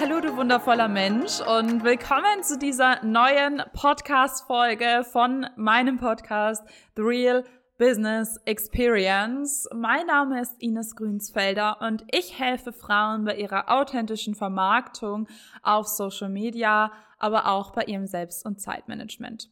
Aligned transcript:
Hallo, 0.00 0.20
du 0.20 0.36
wundervoller 0.36 0.86
Mensch 0.86 1.40
und 1.40 1.82
willkommen 1.82 2.44
zu 2.44 2.56
dieser 2.56 3.04
neuen 3.04 3.64
Podcast-Folge 3.72 5.04
von 5.04 5.44
meinem 5.56 5.98
Podcast 5.98 6.62
The 6.94 7.02
Real 7.02 7.44
Business 7.78 8.36
Experience. 8.44 9.68
Mein 9.74 10.06
Name 10.06 10.40
ist 10.40 10.54
Ines 10.62 10.94
Grünsfelder 10.94 11.78
und 11.80 12.04
ich 12.12 12.38
helfe 12.38 12.72
Frauen 12.72 13.24
bei 13.24 13.38
ihrer 13.38 13.70
authentischen 13.76 14.36
Vermarktung 14.36 15.26
auf 15.64 15.88
Social 15.88 16.28
Media, 16.28 16.92
aber 17.18 17.48
auch 17.48 17.72
bei 17.72 17.82
ihrem 17.82 18.06
Selbst- 18.06 18.46
und 18.46 18.60
Zeitmanagement. 18.60 19.50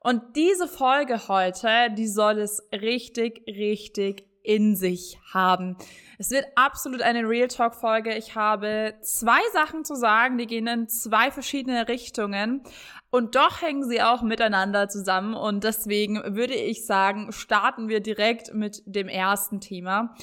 Und 0.00 0.36
diese 0.36 0.68
Folge 0.68 1.28
heute, 1.28 1.90
die 1.94 2.08
soll 2.08 2.38
es 2.38 2.66
richtig, 2.72 3.42
richtig 3.46 4.24
in 4.46 4.76
sich 4.76 5.18
haben. 5.32 5.76
Es 6.18 6.30
wird 6.30 6.46
absolut 6.54 7.02
eine 7.02 7.28
Real 7.28 7.48
Talk 7.48 7.74
Folge. 7.74 8.14
Ich 8.14 8.34
habe 8.36 8.94
zwei 9.02 9.40
Sachen 9.52 9.84
zu 9.84 9.94
sagen, 9.94 10.38
die 10.38 10.46
gehen 10.46 10.66
in 10.66 10.88
zwei 10.88 11.30
verschiedene 11.30 11.88
Richtungen 11.88 12.62
und 13.10 13.34
doch 13.34 13.60
hängen 13.60 13.84
sie 13.88 14.02
auch 14.02 14.22
miteinander 14.22 14.88
zusammen 14.88 15.34
und 15.34 15.64
deswegen 15.64 16.36
würde 16.36 16.54
ich 16.54 16.86
sagen, 16.86 17.32
starten 17.32 17.88
wir 17.88 18.00
direkt 18.00 18.54
mit 18.54 18.82
dem 18.86 19.08
ersten 19.08 19.60
Thema. 19.60 20.14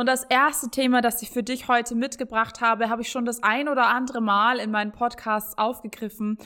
Und 0.00 0.06
das 0.06 0.24
erste 0.24 0.70
Thema, 0.70 1.02
das 1.02 1.20
ich 1.20 1.28
für 1.28 1.42
dich 1.42 1.68
heute 1.68 1.94
mitgebracht 1.94 2.62
habe, 2.62 2.88
habe 2.88 3.02
ich 3.02 3.10
schon 3.10 3.26
das 3.26 3.42
ein 3.42 3.68
oder 3.68 3.88
andere 3.88 4.22
Mal 4.22 4.58
in 4.58 4.70
meinen 4.70 4.92
Podcasts 4.92 5.58
aufgegriffen. 5.58 6.38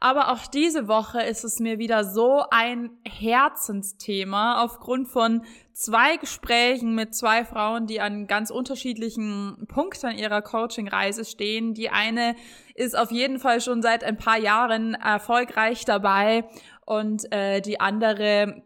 Aber 0.00 0.32
auch 0.32 0.46
diese 0.46 0.88
Woche 0.88 1.20
ist 1.20 1.44
es 1.44 1.60
mir 1.60 1.78
wieder 1.78 2.04
so 2.04 2.42
ein 2.50 2.88
Herzensthema 3.06 4.62
aufgrund 4.62 5.08
von 5.08 5.42
zwei 5.74 6.16
Gesprächen 6.16 6.94
mit 6.94 7.14
zwei 7.14 7.44
Frauen, 7.44 7.86
die 7.86 8.00
an 8.00 8.26
ganz 8.26 8.50
unterschiedlichen 8.50 9.66
Punkten 9.68 10.16
ihrer 10.16 10.40
Coaching-Reise 10.40 11.26
stehen. 11.26 11.74
Die 11.74 11.90
eine 11.90 12.34
ist 12.74 12.96
auf 12.96 13.10
jeden 13.10 13.38
Fall 13.38 13.60
schon 13.60 13.82
seit 13.82 14.04
ein 14.04 14.16
paar 14.16 14.38
Jahren 14.38 14.94
erfolgreich 14.94 15.84
dabei 15.84 16.48
und 16.86 17.30
äh, 17.30 17.60
die 17.60 17.78
andere 17.78 18.62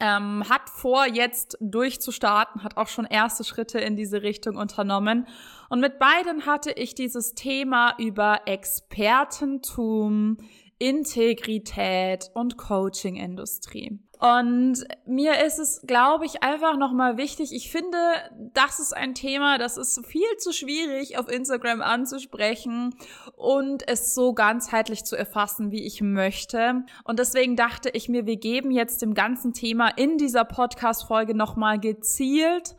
ähm, 0.00 0.44
hat 0.48 0.70
vor, 0.70 1.06
jetzt 1.06 1.56
durchzustarten, 1.60 2.62
hat 2.62 2.76
auch 2.76 2.88
schon 2.88 3.04
erste 3.04 3.44
Schritte 3.44 3.78
in 3.80 3.96
diese 3.96 4.22
Richtung 4.22 4.56
unternommen. 4.56 5.26
Und 5.68 5.80
mit 5.80 5.98
beiden 5.98 6.46
hatte 6.46 6.70
ich 6.72 6.94
dieses 6.94 7.34
Thema 7.34 7.94
über 7.98 8.42
Expertentum, 8.46 10.36
Integrität 10.78 12.30
und 12.34 12.56
Coaching-Industrie. 12.56 13.98
Und 14.18 14.84
mir 15.06 15.44
ist 15.44 15.58
es, 15.58 15.82
glaube 15.86 16.26
ich, 16.26 16.42
einfach 16.42 16.76
nochmal 16.76 17.16
wichtig. 17.16 17.52
Ich 17.52 17.70
finde, 17.70 17.96
das 18.52 18.80
ist 18.80 18.92
ein 18.92 19.14
Thema, 19.14 19.58
das 19.58 19.76
ist 19.76 20.04
viel 20.06 20.36
zu 20.38 20.52
schwierig 20.52 21.18
auf 21.18 21.28
Instagram 21.28 21.82
anzusprechen 21.82 22.94
und 23.36 23.86
es 23.88 24.14
so 24.14 24.32
ganzheitlich 24.32 25.04
zu 25.04 25.14
erfassen, 25.14 25.70
wie 25.70 25.86
ich 25.86 26.00
möchte. 26.00 26.84
Und 27.04 27.20
deswegen 27.20 27.54
dachte 27.54 27.90
ich 27.90 28.08
mir, 28.08 28.26
wir 28.26 28.36
geben 28.36 28.72
jetzt 28.72 29.02
dem 29.02 29.14
ganzen 29.14 29.52
Thema 29.52 29.88
in 29.96 30.18
dieser 30.18 30.44
Podcast-Folge 30.44 31.34
nochmal 31.36 31.78
gezielt 31.78 32.74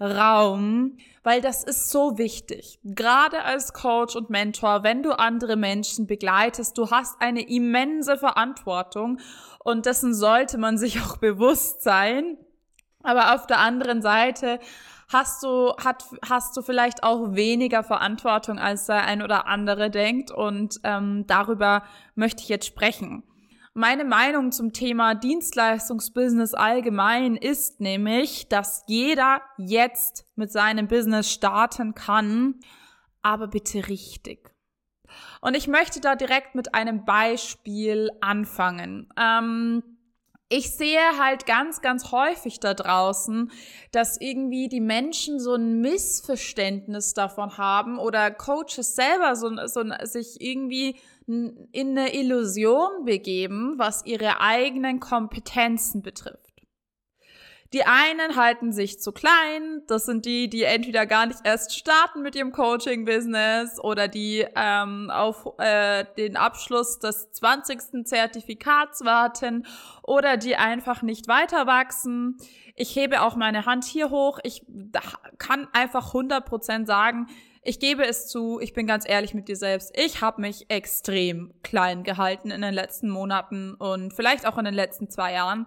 Raum, 0.00 0.96
weil 1.24 1.40
das 1.40 1.64
ist 1.64 1.90
so 1.90 2.18
wichtig. 2.18 2.78
Gerade 2.84 3.42
als 3.42 3.72
Coach 3.72 4.14
und 4.14 4.30
Mentor, 4.30 4.84
wenn 4.84 5.02
du 5.02 5.18
andere 5.18 5.56
Menschen 5.56 6.06
begleitest, 6.06 6.78
du 6.78 6.90
hast 6.90 7.20
eine 7.20 7.48
immense 7.48 8.18
Verantwortung 8.18 9.18
und 9.58 9.86
dessen 9.86 10.14
sollte 10.14 10.58
man 10.58 10.78
sich 10.78 11.00
auch 11.04 11.16
bewusst 11.16 11.82
sein. 11.82 12.36
Aber 13.02 13.34
auf 13.34 13.46
der 13.46 13.58
anderen 13.58 14.02
Seite 14.02 14.60
hast 15.08 15.42
du, 15.42 15.74
hat, 15.82 16.04
hast 16.26 16.56
du 16.56 16.62
vielleicht 16.62 17.02
auch 17.02 17.34
weniger 17.34 17.82
Verantwortung, 17.82 18.58
als 18.58 18.86
der 18.86 19.04
ein 19.04 19.22
oder 19.22 19.46
andere 19.46 19.90
denkt. 19.90 20.30
Und 20.30 20.78
ähm, 20.84 21.24
darüber 21.26 21.84
möchte 22.14 22.42
ich 22.42 22.48
jetzt 22.48 22.66
sprechen. 22.66 23.22
Meine 23.76 24.04
Meinung 24.04 24.52
zum 24.52 24.72
Thema 24.72 25.16
Dienstleistungsbusiness 25.16 26.54
allgemein 26.54 27.34
ist 27.34 27.80
nämlich, 27.80 28.48
dass 28.48 28.84
jeder 28.86 29.42
jetzt 29.58 30.28
mit 30.36 30.52
seinem 30.52 30.86
Business 30.86 31.32
starten 31.32 31.92
kann, 31.96 32.60
aber 33.22 33.48
bitte 33.48 33.88
richtig. 33.88 34.54
Und 35.40 35.56
ich 35.56 35.66
möchte 35.66 36.00
da 36.00 36.14
direkt 36.14 36.54
mit 36.54 36.72
einem 36.72 37.04
Beispiel 37.04 38.10
anfangen. 38.20 39.08
Ähm, 39.18 39.82
ich 40.48 40.70
sehe 40.70 41.18
halt 41.18 41.46
ganz, 41.46 41.80
ganz 41.80 42.12
häufig 42.12 42.60
da 42.60 42.74
draußen, 42.74 43.50
dass 43.90 44.20
irgendwie 44.20 44.68
die 44.68 44.80
Menschen 44.80 45.40
so 45.40 45.54
ein 45.54 45.80
Missverständnis 45.80 47.12
davon 47.12 47.58
haben 47.58 47.98
oder 47.98 48.30
Coaches 48.30 48.94
selber 48.94 49.34
so, 49.34 49.50
so 49.66 49.82
sich 50.04 50.40
irgendwie 50.40 50.96
in 51.26 51.68
eine 51.72 52.14
Illusion 52.14 53.04
begeben, 53.04 53.74
was 53.78 54.04
ihre 54.04 54.40
eigenen 54.40 55.00
Kompetenzen 55.00 56.02
betrifft. 56.02 56.54
Die 57.74 57.84
einen 57.84 58.36
halten 58.36 58.70
sich 58.72 59.00
zu 59.00 59.10
klein, 59.10 59.82
das 59.88 60.06
sind 60.06 60.26
die, 60.26 60.48
die 60.48 60.62
entweder 60.62 61.06
gar 61.06 61.26
nicht 61.26 61.40
erst 61.42 61.76
starten 61.76 62.22
mit 62.22 62.36
ihrem 62.36 62.52
Coaching-Business 62.52 63.80
oder 63.80 64.06
die 64.06 64.46
ähm, 64.54 65.10
auf 65.10 65.58
äh, 65.58 66.04
den 66.16 66.36
Abschluss 66.36 67.00
des 67.00 67.32
20. 67.32 68.06
Zertifikats 68.06 69.04
warten 69.04 69.66
oder 70.04 70.36
die 70.36 70.54
einfach 70.54 71.02
nicht 71.02 71.26
weiter 71.26 71.66
wachsen. 71.66 72.36
Ich 72.76 72.94
hebe 72.94 73.22
auch 73.22 73.34
meine 73.34 73.66
Hand 73.66 73.84
hier 73.84 74.10
hoch. 74.10 74.38
Ich 74.44 74.64
kann 75.38 75.66
einfach 75.72 76.14
100% 76.14 76.86
sagen, 76.86 77.26
ich 77.64 77.80
gebe 77.80 78.04
es 78.04 78.28
zu, 78.28 78.60
ich 78.60 78.74
bin 78.74 78.86
ganz 78.86 79.08
ehrlich 79.08 79.32
mit 79.32 79.48
dir 79.48 79.56
selbst. 79.56 79.90
Ich 79.96 80.20
habe 80.20 80.40
mich 80.42 80.66
extrem 80.68 81.52
klein 81.62 82.04
gehalten 82.04 82.50
in 82.50 82.60
den 82.60 82.74
letzten 82.74 83.08
Monaten 83.08 83.74
und 83.74 84.12
vielleicht 84.12 84.46
auch 84.46 84.58
in 84.58 84.66
den 84.66 84.74
letzten 84.74 85.08
zwei 85.08 85.32
Jahren. 85.32 85.66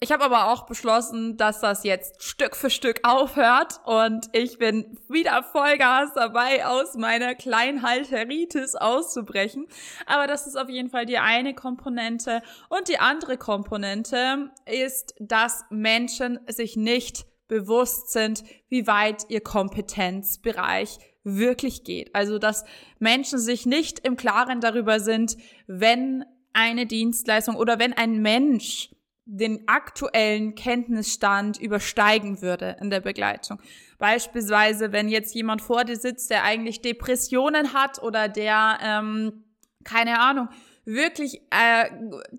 Ich 0.00 0.12
habe 0.12 0.24
aber 0.24 0.52
auch 0.52 0.66
beschlossen, 0.66 1.36
dass 1.36 1.60
das 1.60 1.84
jetzt 1.84 2.22
Stück 2.22 2.56
für 2.56 2.68
Stück 2.68 3.00
aufhört 3.04 3.80
und 3.84 4.26
ich 4.32 4.58
bin 4.58 4.98
wieder 5.08 5.42
Vollgas 5.42 6.12
dabei, 6.14 6.66
aus 6.66 6.94
meiner 6.94 7.34
Kleinhalteritis 7.34 8.74
auszubrechen. 8.74 9.66
Aber 10.06 10.26
das 10.26 10.46
ist 10.46 10.56
auf 10.56 10.68
jeden 10.68 10.90
Fall 10.90 11.06
die 11.06 11.18
eine 11.18 11.54
Komponente. 11.54 12.42
Und 12.68 12.88
die 12.88 12.98
andere 12.98 13.38
Komponente 13.38 14.50
ist, 14.66 15.14
dass 15.20 15.64
Menschen 15.70 16.38
sich 16.48 16.76
nicht 16.76 17.24
bewusst 17.48 18.12
sind, 18.12 18.44
wie 18.68 18.86
weit 18.86 19.26
ihr 19.28 19.40
Kompetenzbereich 19.40 20.98
wirklich 21.24 21.84
geht. 21.84 22.14
Also, 22.14 22.38
dass 22.38 22.64
Menschen 22.98 23.38
sich 23.38 23.66
nicht 23.66 24.00
im 24.00 24.16
Klaren 24.16 24.60
darüber 24.60 25.00
sind, 25.00 25.36
wenn 25.66 26.24
eine 26.52 26.86
Dienstleistung 26.86 27.56
oder 27.56 27.78
wenn 27.78 27.92
ein 27.92 28.20
Mensch 28.22 28.90
den 29.26 29.66
aktuellen 29.66 30.54
Kenntnisstand 30.54 31.58
übersteigen 31.58 32.42
würde 32.42 32.76
in 32.80 32.90
der 32.90 33.00
Begleitung. 33.00 33.58
Beispielsweise, 33.98 34.92
wenn 34.92 35.08
jetzt 35.08 35.34
jemand 35.34 35.62
vor 35.62 35.84
dir 35.84 35.96
sitzt, 35.96 36.30
der 36.30 36.44
eigentlich 36.44 36.82
Depressionen 36.82 37.72
hat 37.72 38.02
oder 38.02 38.28
der, 38.28 38.78
ähm, 38.82 39.44
keine 39.82 40.20
Ahnung, 40.20 40.48
wirklich 40.84 41.42
äh, 41.50 41.90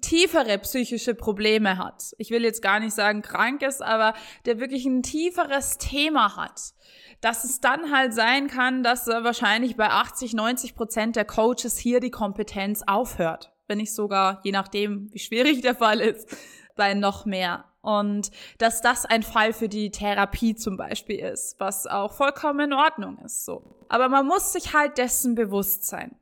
tiefere 0.02 0.58
psychische 0.60 1.16
Probleme 1.16 1.78
hat. 1.78 2.14
Ich 2.18 2.30
will 2.30 2.44
jetzt 2.44 2.62
gar 2.62 2.80
nicht 2.80 2.94
sagen 2.94 3.22
krank 3.22 3.62
ist, 3.62 3.82
aber 3.82 4.14
der 4.46 4.60
wirklich 4.60 4.86
ein 4.86 5.04
tieferes 5.04 5.78
Thema 5.78 6.36
hat. 6.36 6.74
Dass 7.22 7.44
es 7.44 7.60
dann 7.60 7.92
halt 7.92 8.14
sein 8.14 8.48
kann, 8.48 8.84
dass 8.84 9.08
äh, 9.08 9.24
wahrscheinlich 9.24 9.76
bei 9.76 9.90
80, 9.90 10.34
90 10.34 10.76
Prozent 10.76 11.16
der 11.16 11.26
Coaches 11.26 11.78
hier 11.78 12.00
die 12.00 12.12
Kompetenz 12.12 12.84
aufhört. 12.86 13.52
Wenn 13.68 13.80
nicht 13.80 13.96
sogar, 13.96 14.42
je 14.44 14.52
nachdem, 14.52 15.12
wie 15.12 15.20
schwierig 15.20 15.62
der 15.62 15.76
Fall 15.76 16.00
ist, 16.00 16.30
bei 16.76 16.94
noch 16.94 17.26
mehr. 17.26 17.66
Und 17.82 18.32
dass 18.58 18.82
das 18.82 19.06
ein 19.06 19.22
Fall 19.22 19.54
für 19.54 19.70
die 19.70 19.92
Therapie 19.92 20.56
zum 20.56 20.76
Beispiel 20.76 21.20
ist, 21.20 21.60
was 21.60 21.86
auch 21.86 22.14
vollkommen 22.14 22.72
in 22.72 22.74
Ordnung 22.74 23.20
ist, 23.20 23.46
so. 23.46 23.76
Aber 23.90 24.10
man 24.10 24.26
muss 24.26 24.54
sich 24.54 24.74
halt 24.74 24.98
dessen 24.98 25.36
bewusst 25.36 25.86
sein. 25.86 26.16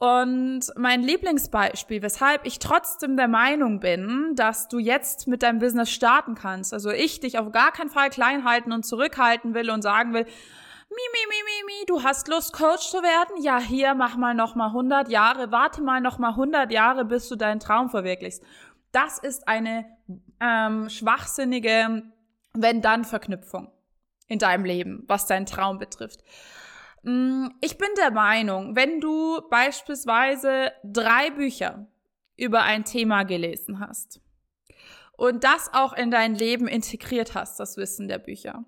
Und 0.00 0.62
mein 0.76 1.02
Lieblingsbeispiel, 1.02 2.00
weshalb 2.00 2.46
ich 2.46 2.58
trotzdem 2.58 3.18
der 3.18 3.28
Meinung 3.28 3.80
bin, 3.80 4.32
dass 4.34 4.66
du 4.66 4.78
jetzt 4.78 5.28
mit 5.28 5.42
deinem 5.42 5.58
Business 5.58 5.90
starten 5.90 6.34
kannst, 6.34 6.72
also 6.72 6.90
ich 6.90 7.20
dich 7.20 7.38
auf 7.38 7.52
gar 7.52 7.70
keinen 7.70 7.90
Fall 7.90 8.08
klein 8.08 8.46
halten 8.46 8.72
und 8.72 8.86
zurückhalten 8.86 9.52
will 9.52 9.68
und 9.68 9.82
sagen 9.82 10.14
will, 10.14 10.24
mi, 10.24 10.28
mi, 10.88 11.26
mi, 11.28 11.36
mi, 11.44 11.66
mi, 11.66 11.86
du 11.86 12.02
hast 12.02 12.28
Lust, 12.28 12.54
Coach 12.54 12.88
zu 12.88 13.02
werden? 13.02 13.42
Ja, 13.42 13.58
hier, 13.58 13.92
mach 13.92 14.16
mal 14.16 14.32
noch 14.32 14.54
mal 14.54 14.68
100 14.68 15.10
Jahre, 15.10 15.52
warte 15.52 15.82
mal 15.82 16.00
noch 16.00 16.18
mal 16.18 16.30
100 16.30 16.72
Jahre, 16.72 17.04
bis 17.04 17.28
du 17.28 17.36
deinen 17.36 17.60
Traum 17.60 17.90
verwirklichst. 17.90 18.42
Das 18.92 19.18
ist 19.18 19.48
eine 19.48 19.84
ähm, 20.40 20.88
schwachsinnige 20.88 22.04
Wenn-Dann-Verknüpfung 22.54 23.70
in 24.28 24.38
deinem 24.38 24.64
Leben, 24.64 25.04
was 25.08 25.26
deinen 25.26 25.44
Traum 25.44 25.78
betrifft. 25.78 26.24
Mm, 27.02 27.48
ich 27.60 27.78
bin 27.78 27.88
der 27.96 28.10
Meinung, 28.10 28.76
wenn 28.76 29.00
du 29.00 29.40
beispielsweise 29.48 30.72
drei 30.84 31.30
Bücher 31.30 31.86
über 32.36 32.62
ein 32.62 32.84
Thema 32.84 33.24
gelesen 33.24 33.80
hast 33.80 34.20
und 35.20 35.44
das 35.44 35.68
auch 35.74 35.92
in 35.92 36.10
dein 36.10 36.34
Leben 36.34 36.66
integriert 36.66 37.34
hast, 37.34 37.60
das 37.60 37.76
Wissen 37.76 38.08
der 38.08 38.18
Bücher. 38.18 38.64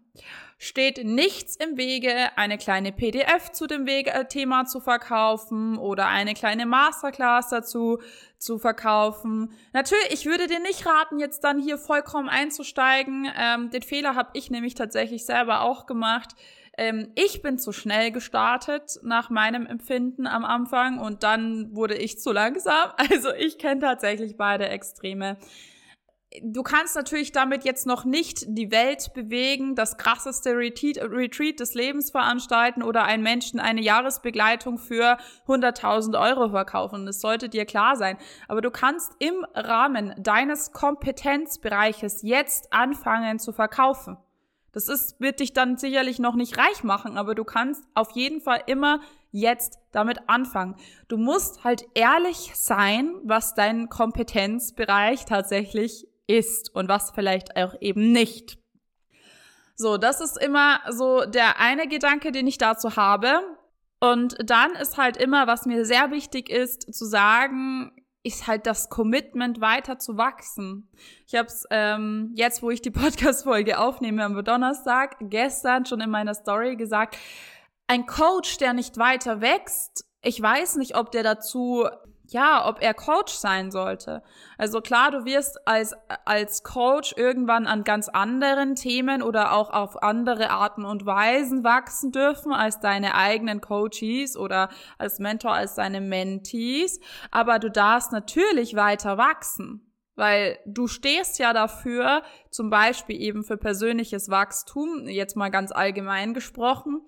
Steht 0.59 1.03
nichts 1.03 1.57
im 1.57 1.79
Wege, 1.79 2.13
eine 2.37 2.59
kleine 2.59 2.93
PDF 2.93 3.51
zu 3.53 3.67
dem 3.67 3.87
äh, 3.87 4.27
Thema 4.27 4.67
zu 4.67 4.81
verkaufen 4.81 5.79
oder 5.79 6.09
eine 6.09 6.35
kleine 6.35 6.67
Masterclass 6.67 7.49
dazu 7.49 8.03
zu 8.37 8.59
verkaufen. 8.59 9.55
Natürlich, 9.73 10.13
ich 10.13 10.27
würde 10.27 10.47
dir 10.47 10.61
nicht 10.61 10.85
raten, 10.85 11.19
jetzt 11.19 11.43
dann 11.43 11.59
hier 11.59 11.79
vollkommen 11.79 12.29
einzusteigen. 12.29 13.31
Ähm, 13.35 13.71
den 13.71 13.83
Fehler 13.83 14.15
habe 14.15 14.33
ich 14.35 14.51
nämlich 14.51 14.75
tatsächlich 14.75 15.25
selber 15.25 15.63
auch 15.63 15.87
gemacht. 15.87 16.35
Ähm, 16.83 17.13
ich 17.15 17.43
bin 17.43 17.59
zu 17.59 17.71
schnell 17.71 18.11
gestartet 18.11 18.99
nach 19.05 19.31
meinem 19.31 19.67
Empfinden 19.67 20.27
am 20.27 20.45
Anfang 20.45 20.99
und 20.99 21.23
dann 21.23 21.77
wurde 21.77 21.95
ich 21.95 22.19
zu 22.19 22.33
langsam. 22.33 22.91
Also 23.13 23.33
ich 23.33 23.59
kenne 23.59 23.81
tatsächlich 23.81 24.37
beide 24.37 24.69
Extreme 24.69 25.37
du 26.43 26.63
kannst 26.63 26.97
natürlich 26.97 27.33
damit 27.33 27.65
jetzt 27.65 27.87
noch 27.87 28.05
nicht 28.05 28.45
die 28.49 28.71
Welt 28.71 29.13
bewegen, 29.15 29.75
das 29.75 29.99
krasseste 29.99 30.57
Retreat, 30.57 31.61
des 31.61 31.75
Lebens 31.75 32.11
veranstalten 32.11 32.83
oder 32.83 33.05
einen 33.05 33.23
Menschen 33.23 33.61
eine 33.61 33.83
Jahresbegleitung 33.83 34.79
für 34.79 35.19
100.000 35.47 36.19
Euro 36.19 36.49
verkaufen. 36.51 37.07
Das 37.07 37.21
sollte 37.21 37.49
dir 37.49 37.65
klar 37.65 37.97
sein. 37.97 38.17
Aber 38.49 38.61
du 38.61 38.71
kannst 38.71 39.13
im 39.19 39.45
Rahmen 39.55 40.15
deines 40.19 40.73
Kompetenzbereiches 40.73 42.23
jetzt 42.23 42.73
anfangen 42.73 43.39
zu 43.39 43.53
verkaufen. 43.53 44.17
Das 44.73 44.89
ist, 44.89 45.21
wird 45.21 45.41
dich 45.41 45.53
dann 45.53 45.77
sicherlich 45.77 46.19
noch 46.19 46.35
nicht 46.35 46.57
reich 46.57 46.83
machen, 46.83 47.19
aber 47.19 47.35
du 47.35 47.45
kannst 47.45 47.85
auf 47.95 48.13
jeden 48.13 48.41
Fall 48.41 48.63
immer 48.67 49.01
jetzt 49.31 49.79
damit 49.93 50.29
anfangen. 50.29 50.77
Du 51.09 51.19
musst 51.19 51.63
halt 51.63 51.85
ehrlich 51.95 52.53
sein, 52.55 53.15
was 53.23 53.55
dein 53.55 53.91
Kompetenzbereich 53.91 55.27
tatsächlich 55.27 56.07
ist 56.27 56.75
und 56.75 56.89
was 56.89 57.11
vielleicht 57.11 57.57
auch 57.57 57.75
eben 57.81 58.13
nicht. 58.13 58.59
So, 59.75 59.99
das 59.99 60.21
ist 60.21 60.43
immer 60.43 60.81
so 60.91 61.25
der 61.27 61.61
eine 61.61 61.87
Gedanke, 61.89 62.33
den 62.33 62.47
ich 62.47 62.59
dazu 62.59 62.97
habe. 62.97 63.41
Und 64.01 64.37
dann 64.45 64.73
ist 64.73 64.97
halt 64.97 65.17
immer, 65.17 65.47
was 65.47 65.67
mir 65.67 65.85
sehr 65.85 66.11
wichtig 66.11 66.51
ist, 66.51 66.93
zu 66.95 67.05
sagen, 67.05 67.93
ist 68.25 68.47
halt 68.47 68.67
das 68.67 68.89
Commitment 68.89 69.61
weiter 69.61 69.99
zu 69.99 70.17
wachsen. 70.17 70.89
Ich 71.27 71.35
habe 71.35 71.49
es 71.49 71.67
ähm, 71.71 72.33
jetzt, 72.35 72.63
wo 72.63 72.71
ich 72.71 72.83
die 72.83 72.91
Podcast-Folge 72.93 73.79
aufnehme 73.79 74.25
am 74.25 74.43
Donnerstag, 74.45 75.17
gestern 75.21 75.87
schon 75.87 76.01
in 76.01 76.11
meiner 76.11 76.35
Story 76.35 76.77
gesagt, 76.77 77.17
ein 77.89 78.07
Coach, 78.07 78.59
der 78.59 78.73
nicht 78.73 78.97
weiter 78.97 79.41
wächst, 79.41 80.07
ich 80.25 80.41
weiß 80.41 80.77
nicht, 80.77 80.97
ob 80.97 81.11
der 81.11 81.25
dazu 81.25 81.89
ja, 82.33 82.69
ob 82.69 82.83
er 82.83 82.95
Coach 82.95 83.33
sein 83.33 83.71
sollte. 83.71 84.23
Also 84.59 84.81
klar, 84.81 85.11
du 85.11 85.25
wirst 85.25 85.67
als, 85.67 85.95
als 86.25 86.63
Coach 86.63 87.15
irgendwann 87.17 87.67
an 87.67 87.85
ganz 87.85 88.09
anderen 88.09 88.75
Themen 88.75 89.23
oder 89.23 89.53
auch 89.53 89.71
auf 89.71 90.03
andere 90.03 90.51
Arten 90.51 90.85
und 90.85 91.07
Weisen 91.07 91.65
wachsen 91.65 92.13
dürfen 92.13 92.53
als 92.53 92.81
deine 92.81 93.15
eigenen 93.15 93.61
Coaches 93.61 94.37
oder 94.37 94.69
als 94.99 95.19
Mentor, 95.19 95.53
als 95.53 95.75
deine 95.75 96.01
Mentees. 96.01 97.01
Aber 97.31 97.59
du 97.59 97.71
darfst 97.71 98.13
natürlich 98.13 98.75
weiter 98.75 99.19
wachsen. 99.19 99.89
Weil 100.15 100.59
du 100.67 100.89
stehst 100.89 101.39
ja 101.39 101.55
dafür, 101.55 102.23
zum 102.51 102.69
Beispiel 102.69 103.19
eben 103.19 103.45
für 103.45 103.57
persönliches 103.57 104.29
Wachstum, 104.29 105.09
jetzt 105.09 105.37
mal 105.37 105.51
ganz 105.51 105.73
allgemein 105.73 106.35
gesprochen, 106.35 107.01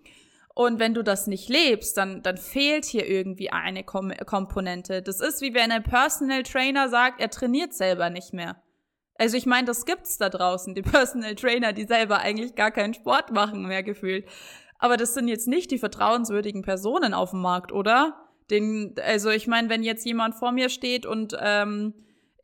und 0.54 0.78
wenn 0.78 0.94
du 0.94 1.02
das 1.02 1.26
nicht 1.26 1.48
lebst, 1.48 1.96
dann, 1.96 2.22
dann 2.22 2.36
fehlt 2.36 2.84
hier 2.84 3.08
irgendwie 3.08 3.50
eine 3.50 3.82
Kom 3.82 4.12
Komponente. 4.24 5.02
Das 5.02 5.20
ist 5.20 5.42
wie 5.42 5.52
wenn 5.52 5.72
ein 5.72 5.82
Personal 5.82 6.44
Trainer 6.44 6.88
sagt, 6.88 7.20
er 7.20 7.30
trainiert 7.30 7.74
selber 7.74 8.08
nicht 8.08 8.32
mehr. 8.32 8.62
Also 9.16 9.36
ich 9.36 9.46
meine, 9.46 9.66
das 9.66 9.84
gibt's 9.84 10.16
da 10.16 10.28
draußen, 10.28 10.74
die 10.74 10.82
Personal 10.82 11.34
Trainer, 11.34 11.72
die 11.72 11.86
selber 11.86 12.18
eigentlich 12.18 12.54
gar 12.54 12.70
keinen 12.70 12.94
Sport 12.94 13.32
machen 13.32 13.66
mehr 13.66 13.82
gefühlt. 13.82 14.26
Aber 14.78 14.96
das 14.96 15.14
sind 15.14 15.26
jetzt 15.28 15.48
nicht 15.48 15.72
die 15.72 15.78
vertrauenswürdigen 15.78 16.62
Personen 16.62 17.14
auf 17.14 17.30
dem 17.30 17.40
Markt, 17.40 17.72
oder? 17.72 18.20
Den, 18.50 18.94
also 19.02 19.30
ich 19.30 19.46
meine, 19.48 19.70
wenn 19.70 19.82
jetzt 19.82 20.04
jemand 20.04 20.34
vor 20.36 20.52
mir 20.52 20.68
steht 20.68 21.06
und 21.06 21.36
ähm, 21.40 21.94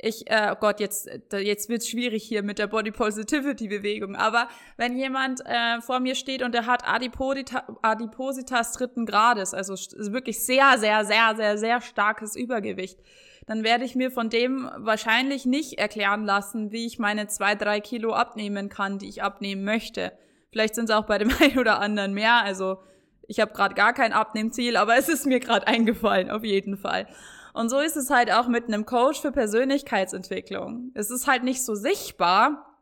ich, 0.03 0.31
äh, 0.31 0.51
oh 0.53 0.57
Gott, 0.59 0.81
jetzt, 0.81 1.09
jetzt 1.33 1.69
wird's 1.69 1.89
schwierig 1.89 2.25
hier 2.25 2.43
mit 2.43 2.59
der 2.59 2.67
Body 2.67 2.91
Positivity 2.91 3.69
Bewegung. 3.69 4.17
Aber 4.17 4.49
wenn 4.77 4.97
jemand 4.97 5.41
äh, 5.45 5.81
vor 5.81 6.01
mir 6.01 6.15
steht 6.15 6.43
und 6.43 6.53
der 6.53 6.67
hat 6.67 6.87
Adiposita, 6.87 7.65
Adipositas 7.83 8.73
dritten 8.73 9.05
Grades, 9.05 9.53
also 9.53 9.75
wirklich 10.11 10.43
sehr, 10.45 10.79
sehr, 10.79 11.05
sehr, 11.05 11.35
sehr, 11.37 11.59
sehr 11.59 11.81
starkes 11.81 12.35
Übergewicht, 12.35 12.99
dann 13.47 13.65
werde 13.65 13.85
ich 13.85 13.95
mir 13.95 14.11
von 14.11 14.31
dem 14.31 14.71
wahrscheinlich 14.77 15.45
nicht 15.45 15.79
erklären 15.79 16.25
lassen, 16.25 16.73
wie 16.73 16.87
ich 16.87 16.99
meine 16.99 17.27
zwei, 17.27 17.55
drei 17.55 17.81
Kilo 17.81 18.13
abnehmen 18.13 18.69
kann, 18.69 18.99
die 18.99 19.09
ich 19.09 19.23
abnehmen 19.23 19.65
möchte. 19.65 20.13
Vielleicht 20.51 20.75
sind 20.75 20.89
es 20.89 20.95
auch 20.95 21.07
bei 21.07 21.19
dem 21.19 21.31
einen 21.41 21.59
oder 21.59 21.81
anderen 21.81 22.15
mehr. 22.15 22.43
Also 22.43 22.79
ich 23.27 23.41
habe 23.41 23.53
gerade 23.53 23.75
gar 23.75 23.93
kein 23.93 24.13
Abnehmziel, 24.13 24.77
aber 24.77 24.97
es 24.97 25.09
ist 25.09 25.27
mir 25.27 25.41
gerade 25.41 25.67
eingefallen, 25.67 26.31
auf 26.31 26.45
jeden 26.45 26.77
Fall. 26.77 27.07
Und 27.53 27.69
so 27.69 27.79
ist 27.79 27.97
es 27.97 28.11
halt 28.11 28.33
auch 28.33 28.49
mit 28.49 28.67
einem 28.67 28.87
Coach 28.87 29.21
für 29.21 29.33
Persönlichkeitsentwicklung. 29.33 30.91
Es 30.95 31.11
ist 31.11 31.27
halt 31.27 31.43
nicht 31.43 31.65
so 31.65 31.75
sichtbar 31.75 32.77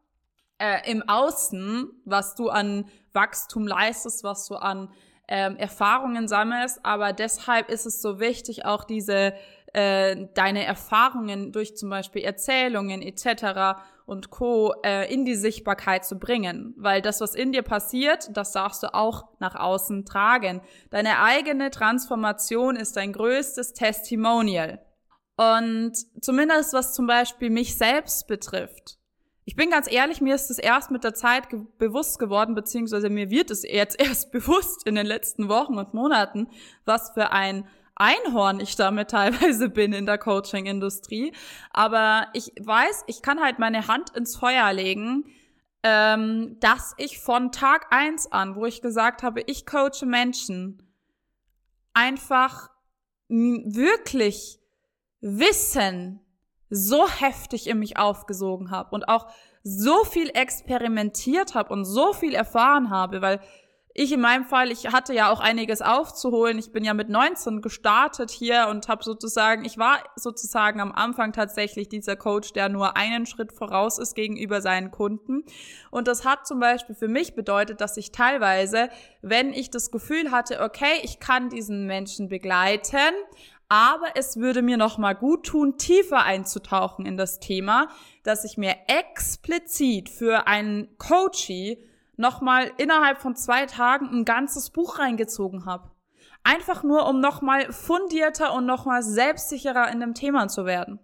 äh, 0.59 0.91
im 0.91 1.09
Außen, 1.09 1.91
was 2.05 2.35
du 2.35 2.49
an 2.49 2.87
Wachstum 3.13 3.67
leistest, 3.67 4.25
was 4.25 4.47
du 4.47 4.57
an 4.57 4.91
ähm, 5.29 5.57
Erfahrungen 5.57 6.27
sammelst, 6.27 6.81
aber 6.85 7.13
deshalb 7.13 7.69
ist 7.69 7.87
es 7.87 8.01
so 8.01 8.19
wichtig, 8.19 8.65
auch 8.65 8.85
diese 8.85 9.35
äh, 9.79 10.27
deine 10.35 10.65
Erfahrungen 10.65 11.53
durch 11.53 11.77
zum 11.77 11.89
Beispiel 11.89 12.23
Erzählungen 12.23 13.01
etc. 13.01 13.81
und 14.07 14.31
Co. 14.31 14.75
Äh, 14.85 15.13
in 15.13 15.25
die 15.25 15.37
Sichtbarkeit 15.37 16.05
zu 16.05 16.19
bringen. 16.19 16.75
Weil 16.77 17.01
das, 17.01 17.21
was 17.21 17.37
in 17.37 17.53
dir 17.53 17.63
passiert, 17.63 18.37
das 18.37 18.51
darfst 18.51 18.83
du 18.83 18.93
auch 18.93 19.29
nach 19.39 19.55
außen 19.55 20.05
tragen. 20.05 20.63
Deine 20.91 21.23
eigene 21.23 21.71
Transformation 21.71 22.75
ist 22.75 22.97
dein 22.97 23.13
größtes 23.13 23.73
Testimonial. 23.73 24.85
Und 25.37 25.93
zumindest 26.21 26.73
was 26.73 26.93
zum 26.93 27.07
Beispiel 27.07 27.51
mich 27.51 27.79
selbst 27.79 28.27
betrifft. 28.27 28.99
Ich 29.45 29.55
bin 29.55 29.71
ganz 29.71 29.91
ehrlich, 29.91 30.21
mir 30.21 30.35
ist 30.35 30.51
es 30.51 30.59
erst 30.59 30.91
mit 30.91 31.05
der 31.05 31.15
Zeit 31.15 31.51
ge 31.51 31.61
bewusst 31.79 32.19
geworden, 32.19 32.57
beziehungsweise 32.57 33.11
mir 33.11 33.31
wird 33.31 33.53
es 33.53 33.63
jetzt 33.63 33.99
erst 34.01 34.33
bewusst 34.33 34.85
in 34.89 34.97
den 34.97 35.07
letzten 35.07 35.49
Wochen 35.49 35.79
und 35.79 35.95
Monaten, 35.95 36.49
was 36.85 37.13
für 37.13 37.31
ein 37.31 37.69
Einhorn 37.99 38.61
ich 38.61 38.77
damit 38.77 39.11
teilweise 39.11 39.69
bin 39.71 39.93
in 39.93 40.07
der 40.07 40.19
Coaching-Industrie. 40.19 41.33
Aber 41.71 42.29
ich 42.33 42.53
weiß, 42.61 43.05
ich 43.07 43.23
kann 43.23 43.41
halt 43.41 43.59
meine 43.59 43.89
Hand 43.89 44.11
ins 44.17 44.37
Feuer 44.37 44.73
legen, 44.73 45.25
ähm, 45.83 46.57
dass 46.61 46.95
ich 46.97 47.19
von 47.19 47.53
Tag 47.53 47.87
eins 47.91 48.31
an, 48.31 48.57
wo 48.57 48.67
ich 48.67 48.81
gesagt 48.81 49.23
habe, 49.23 49.43
ich 49.43 49.67
coache 49.67 50.07
Menschen, 50.07 50.83
einfach 51.93 52.71
wirklich 53.29 54.61
Wissen 55.21 56.21
so 56.71 57.09
heftig 57.09 57.67
in 57.67 57.79
mich 57.79 57.97
aufgesogen 57.97 58.71
habe 58.71 58.95
und 58.95 59.09
auch 59.09 59.27
so 59.63 60.05
viel 60.05 60.31
experimentiert 60.31 61.55
habe 61.55 61.73
und 61.73 61.85
so 61.85 62.13
viel 62.13 62.35
erfahren 62.35 62.91
habe, 62.91 63.21
weil 63.21 63.41
ich 64.01 64.13
in 64.13 64.21
meinem 64.21 64.45
Fall, 64.45 64.71
ich 64.71 64.93
hatte 64.93 65.13
ja 65.13 65.29
auch 65.29 65.41
einiges 65.41 65.83
aufzuholen. 65.83 66.57
Ich 66.57 66.71
bin 66.71 66.85
ja 66.85 66.95
mit 66.95 67.09
19 67.09 67.63
gestartet 67.63 68.31
hier 68.31 68.69
und 68.71 68.87
habe 68.87 69.03
sozusagen, 69.03 69.65
ich 69.65 69.77
war 69.77 69.99
sozusagen 70.15 70.81
am 70.81 70.93
Anfang 70.93 71.33
tatsächlich 71.33 71.89
dieser 71.89 72.15
Coach, 72.15 72.53
der 72.53 72.69
nur 72.69 72.97
einen 72.97 73.27
Schritt 73.27 73.53
voraus 73.53 73.99
ist 73.99 74.15
gegenüber 74.15 74.61
seinen 74.61 74.93
Kunden. 74.93 75.43
Und 75.91 76.07
das 76.07 76.25
hat 76.25 76.47
zum 76.47 76.61
Beispiel 76.61 76.95
für 76.95 77.09
mich 77.09 77.35
bedeutet, 77.35 77.81
dass 77.81 77.97
ich 77.97 78.13
teilweise, 78.13 78.89
wenn 79.21 79.53
ich 79.53 79.69
das 79.69 79.91
Gefühl 79.91 80.31
hatte, 80.31 80.61
okay, 80.61 81.01
ich 81.03 81.19
kann 81.19 81.49
diesen 81.49 81.87
Menschen 81.87 82.29
begleiten, 82.29 83.15
aber 83.69 84.07
es 84.15 84.37
würde 84.37 84.63
mir 84.63 84.77
noch 84.77 84.99
mal 84.99 85.15
gut 85.15 85.47
tun, 85.47 85.77
tiefer 85.77 86.23
einzutauchen 86.23 87.05
in 87.05 87.17
das 87.17 87.41
Thema, 87.41 87.89
dass 88.23 88.45
ich 88.45 88.57
mir 88.59 88.77
explizit 88.87 90.09
für 90.09 90.47
einen 90.47 90.97
Coachie 90.99 91.79
nochmal 92.19 92.73
innerhalb 92.77 93.21
von 93.21 93.37
zwei 93.37 93.67
Tagen 93.67 94.09
ein 94.11 94.25
ganzes 94.25 94.71
Buch 94.71 94.99
reingezogen 94.99 95.65
habe. 95.65 95.91
Einfach 96.45 96.83
nur, 96.83 97.09
um 97.09 97.21
nochmal 97.21 97.73
fundierter 97.73 98.55
und 98.55 98.67
nochmal 98.67 99.03
selbstsicherer 99.03 99.91
in 99.91 100.01
dem 100.01 100.15
Thema 100.15 100.49
zu 100.49 100.67
werden. 100.67 100.99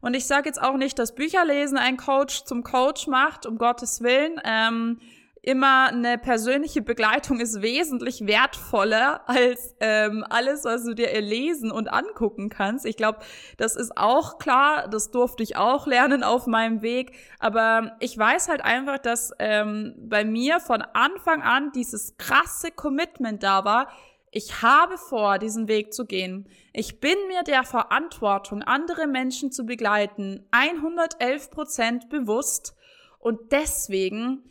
Und 0.00 0.14
ich 0.14 0.26
sage 0.26 0.48
jetzt 0.48 0.60
auch 0.60 0.76
nicht, 0.76 0.98
dass 0.98 1.14
Bücherlesen 1.14 1.78
ein 1.78 1.96
Coach 1.96 2.44
zum 2.44 2.62
Coach 2.62 3.06
macht, 3.06 3.46
um 3.46 3.58
Gottes 3.58 4.02
Willen. 4.02 4.40
Ähm, 4.44 5.00
immer 5.46 5.86
eine 5.86 6.18
persönliche 6.18 6.82
Begleitung 6.82 7.38
ist 7.38 7.62
wesentlich 7.62 8.26
wertvoller 8.26 9.20
als 9.28 9.76
ähm, 9.78 10.24
alles, 10.28 10.64
was 10.64 10.84
du 10.84 10.94
dir 10.94 11.12
erlesen 11.12 11.70
und 11.70 11.86
angucken 11.86 12.48
kannst. 12.48 12.84
Ich 12.84 12.96
glaube, 12.96 13.20
das 13.56 13.76
ist 13.76 13.96
auch 13.96 14.38
klar, 14.38 14.88
das 14.88 15.12
durfte 15.12 15.44
ich 15.44 15.56
auch 15.56 15.86
lernen 15.86 16.24
auf 16.24 16.48
meinem 16.48 16.82
Weg. 16.82 17.12
Aber 17.38 17.96
ich 18.00 18.18
weiß 18.18 18.48
halt 18.48 18.64
einfach, 18.64 18.98
dass 18.98 19.30
ähm, 19.38 19.94
bei 19.96 20.24
mir 20.24 20.58
von 20.58 20.82
Anfang 20.82 21.42
an 21.42 21.70
dieses 21.72 22.16
krasse 22.18 22.72
Commitment 22.72 23.44
da 23.44 23.64
war, 23.64 23.88
ich 24.32 24.62
habe 24.62 24.98
vor, 24.98 25.38
diesen 25.38 25.68
Weg 25.68 25.94
zu 25.94 26.06
gehen. 26.06 26.48
Ich 26.72 26.98
bin 26.98 27.16
mir 27.28 27.44
der 27.44 27.62
Verantwortung, 27.62 28.62
andere 28.62 29.06
Menschen 29.06 29.52
zu 29.52 29.64
begleiten, 29.64 30.44
111 30.50 31.50
Prozent 31.52 32.08
bewusst 32.08 32.74
und 33.20 33.52
deswegen 33.52 34.42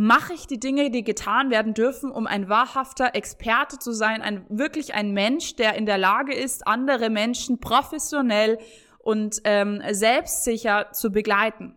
mache 0.00 0.32
ich 0.32 0.46
die 0.46 0.58
Dinge, 0.58 0.90
die 0.90 1.04
getan 1.04 1.50
werden 1.50 1.74
dürfen, 1.74 2.10
um 2.10 2.26
ein 2.26 2.48
wahrhafter 2.48 3.14
Experte 3.14 3.78
zu 3.78 3.92
sein, 3.92 4.22
ein 4.22 4.46
wirklich 4.48 4.94
ein 4.94 5.12
Mensch, 5.12 5.56
der 5.56 5.74
in 5.74 5.84
der 5.84 5.98
Lage 5.98 6.34
ist, 6.34 6.66
andere 6.66 7.10
Menschen 7.10 7.60
professionell 7.60 8.56
und 9.00 9.42
ähm, 9.44 9.82
selbstsicher 9.90 10.92
zu 10.92 11.12
begleiten. 11.12 11.74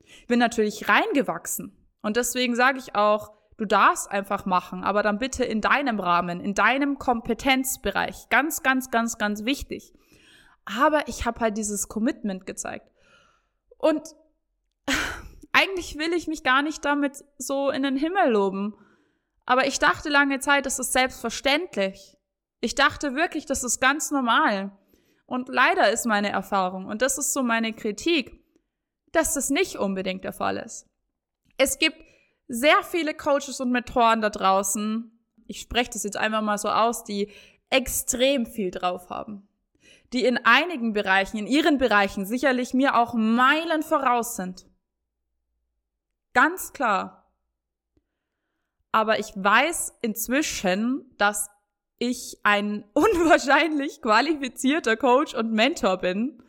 Ich 0.00 0.26
bin 0.26 0.38
natürlich 0.38 0.90
reingewachsen 0.90 1.74
und 2.02 2.18
deswegen 2.18 2.54
sage 2.54 2.78
ich 2.78 2.96
auch, 2.96 3.32
du 3.56 3.64
darfst 3.64 4.10
einfach 4.10 4.44
machen, 4.44 4.84
aber 4.84 5.02
dann 5.02 5.18
bitte 5.18 5.42
in 5.42 5.62
deinem 5.62 6.00
Rahmen, 6.00 6.40
in 6.40 6.52
deinem 6.52 6.98
Kompetenzbereich. 6.98 8.28
Ganz, 8.28 8.62
ganz, 8.62 8.90
ganz, 8.90 9.16
ganz 9.16 9.46
wichtig. 9.46 9.94
Aber 10.66 11.08
ich 11.08 11.24
habe 11.24 11.40
halt 11.40 11.56
dieses 11.56 11.88
Commitment 11.88 12.44
gezeigt. 12.44 12.90
Und 13.78 14.02
eigentlich 15.54 15.96
will 15.96 16.12
ich 16.12 16.26
mich 16.26 16.42
gar 16.42 16.62
nicht 16.62 16.84
damit 16.84 17.24
so 17.38 17.70
in 17.70 17.84
den 17.84 17.96
Himmel 17.96 18.30
loben. 18.30 18.74
Aber 19.46 19.66
ich 19.66 19.78
dachte 19.78 20.08
lange 20.08 20.40
Zeit, 20.40 20.66
das 20.66 20.80
ist 20.80 20.92
selbstverständlich. 20.92 22.16
Ich 22.60 22.74
dachte 22.74 23.14
wirklich, 23.14 23.46
das 23.46 23.62
ist 23.62 23.80
ganz 23.80 24.10
normal. 24.10 24.76
Und 25.26 25.48
leider 25.48 25.90
ist 25.90 26.06
meine 26.06 26.30
Erfahrung, 26.30 26.86
und 26.86 27.02
das 27.02 27.18
ist 27.18 27.32
so 27.32 27.42
meine 27.42 27.72
Kritik, 27.72 28.42
dass 29.12 29.34
das 29.34 29.48
nicht 29.48 29.76
unbedingt 29.76 30.24
der 30.24 30.32
Fall 30.32 30.56
ist. 30.56 30.86
Es 31.56 31.78
gibt 31.78 31.96
sehr 32.48 32.82
viele 32.82 33.14
Coaches 33.14 33.60
und 33.60 33.70
Mentoren 33.70 34.20
da 34.20 34.30
draußen, 34.30 35.10
ich 35.46 35.60
spreche 35.60 35.90
das 35.92 36.02
jetzt 36.02 36.16
einfach 36.16 36.42
mal 36.42 36.58
so 36.58 36.68
aus, 36.68 37.04
die 37.04 37.30
extrem 37.70 38.44
viel 38.44 38.70
drauf 38.70 39.08
haben. 39.08 39.48
Die 40.12 40.24
in 40.24 40.38
einigen 40.38 40.92
Bereichen, 40.92 41.38
in 41.38 41.46
ihren 41.46 41.78
Bereichen 41.78 42.26
sicherlich 42.26 42.74
mir 42.74 42.96
auch 42.96 43.14
Meilen 43.14 43.82
voraus 43.82 44.36
sind. 44.36 44.66
Ganz 46.34 46.72
klar. 46.72 47.32
Aber 48.92 49.18
ich 49.18 49.32
weiß 49.34 49.94
inzwischen, 50.02 51.14
dass 51.16 51.48
ich 51.98 52.38
ein 52.42 52.84
unwahrscheinlich 52.92 54.02
qualifizierter 54.02 54.96
Coach 54.96 55.34
und 55.34 55.52
Mentor 55.52 55.98
bin. 55.98 56.42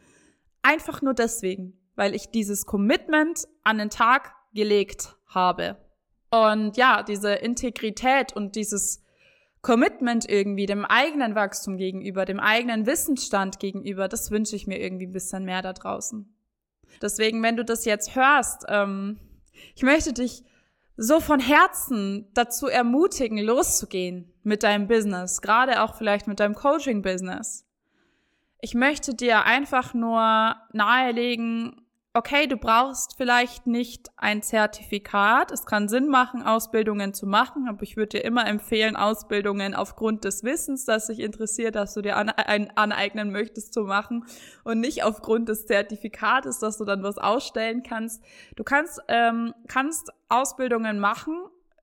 Einfach 0.62 1.02
nur 1.02 1.14
deswegen, 1.14 1.80
weil 1.96 2.14
ich 2.14 2.32
dieses 2.32 2.66
Commitment 2.66 3.48
an 3.64 3.78
den 3.78 3.90
Tag 3.90 4.34
gelegt 4.54 5.16
habe. 5.28 5.78
Und 6.32 6.76
ja, 6.76 7.04
diese 7.04 7.34
Integrität 7.34 8.34
und 8.34 8.56
dieses 8.56 9.04
Commitment 9.62 10.30
irgendwie 10.30 10.66
dem 10.66 10.86
eigenen 10.86 11.34
Wachstum 11.34 11.78
gegenüber, 11.78 12.26
dem 12.26 12.40
eigenen 12.40 12.86
Wissensstand 12.86 13.60
gegenüber, 13.60 14.08
das 14.08 14.32
wünsche 14.32 14.56
ich 14.56 14.68
mir 14.68 14.80
irgendwie 14.80 15.08
ein 15.08 15.12
bisschen 15.14 15.46
mehr 15.46 15.62
da 15.62 15.74
draußen. 15.74 16.32
Deswegen, 17.02 17.42
wenn 17.42 17.58
du 17.58 17.66
das 17.66 17.86
jetzt 17.86 18.16
hörst, 18.16 18.66
ähm, 18.68 19.20
ich 19.76 19.84
möchte 19.84 20.14
dich 20.14 20.44
so 20.98 21.20
von 21.20 21.40
Herzen 21.40 22.28
dazu 22.34 22.68
ermutigen, 22.68 23.38
loszugehen 23.38 24.34
mit 24.44 24.64
deinem 24.64 24.88
Business, 24.88 25.42
gerade 25.42 25.82
auch 25.82 25.96
vielleicht 25.96 26.28
mit 26.28 26.40
deinem 26.40 26.56
Coaching-Business. 26.56 27.66
Ich 28.62 28.74
möchte 28.74 29.14
dir 29.14 29.44
einfach 29.44 29.94
nur 29.94 30.56
nahelegen, 30.72 31.85
okay, 32.16 32.48
du 32.48 32.56
brauchst 32.56 33.18
vielleicht 33.18 33.68
nicht 33.68 34.10
ein 34.16 34.42
Zertifikat. 34.42 35.52
Es 35.52 35.66
kann 35.66 35.90
Sinn 35.90 36.08
machen, 36.08 36.44
Ausbildungen 36.44 37.14
zu 37.14 37.28
machen, 37.28 37.68
aber 37.68 37.84
ich 37.84 37.98
würde 37.98 38.18
dir 38.18 38.24
immer 38.24 38.48
empfehlen, 38.48 38.96
Ausbildungen 38.96 39.76
aufgrund 39.76 40.24
des 40.24 40.44
Wissens, 40.44 40.86
das 40.86 41.08
dich 41.08 41.20
interessiert, 41.20 41.76
dass 41.76 41.94
du 41.94 42.02
dir 42.02 42.16
aneignen 42.16 43.32
möchtest, 43.32 43.74
zu 43.74 43.82
machen 43.82 44.26
und 44.64 44.80
nicht 44.80 45.04
aufgrund 45.04 45.50
des 45.50 45.66
Zertifikates, 45.66 46.60
dass 46.60 46.78
du 46.78 46.86
dann 46.86 47.04
was 47.04 47.18
ausstellen 47.18 47.84
kannst. 47.84 48.24
Du 48.56 48.64
kannst, 48.64 49.02
ähm, 49.10 49.54
kannst 49.68 50.10
Ausbildungen 50.30 51.00
machen, 51.00 51.38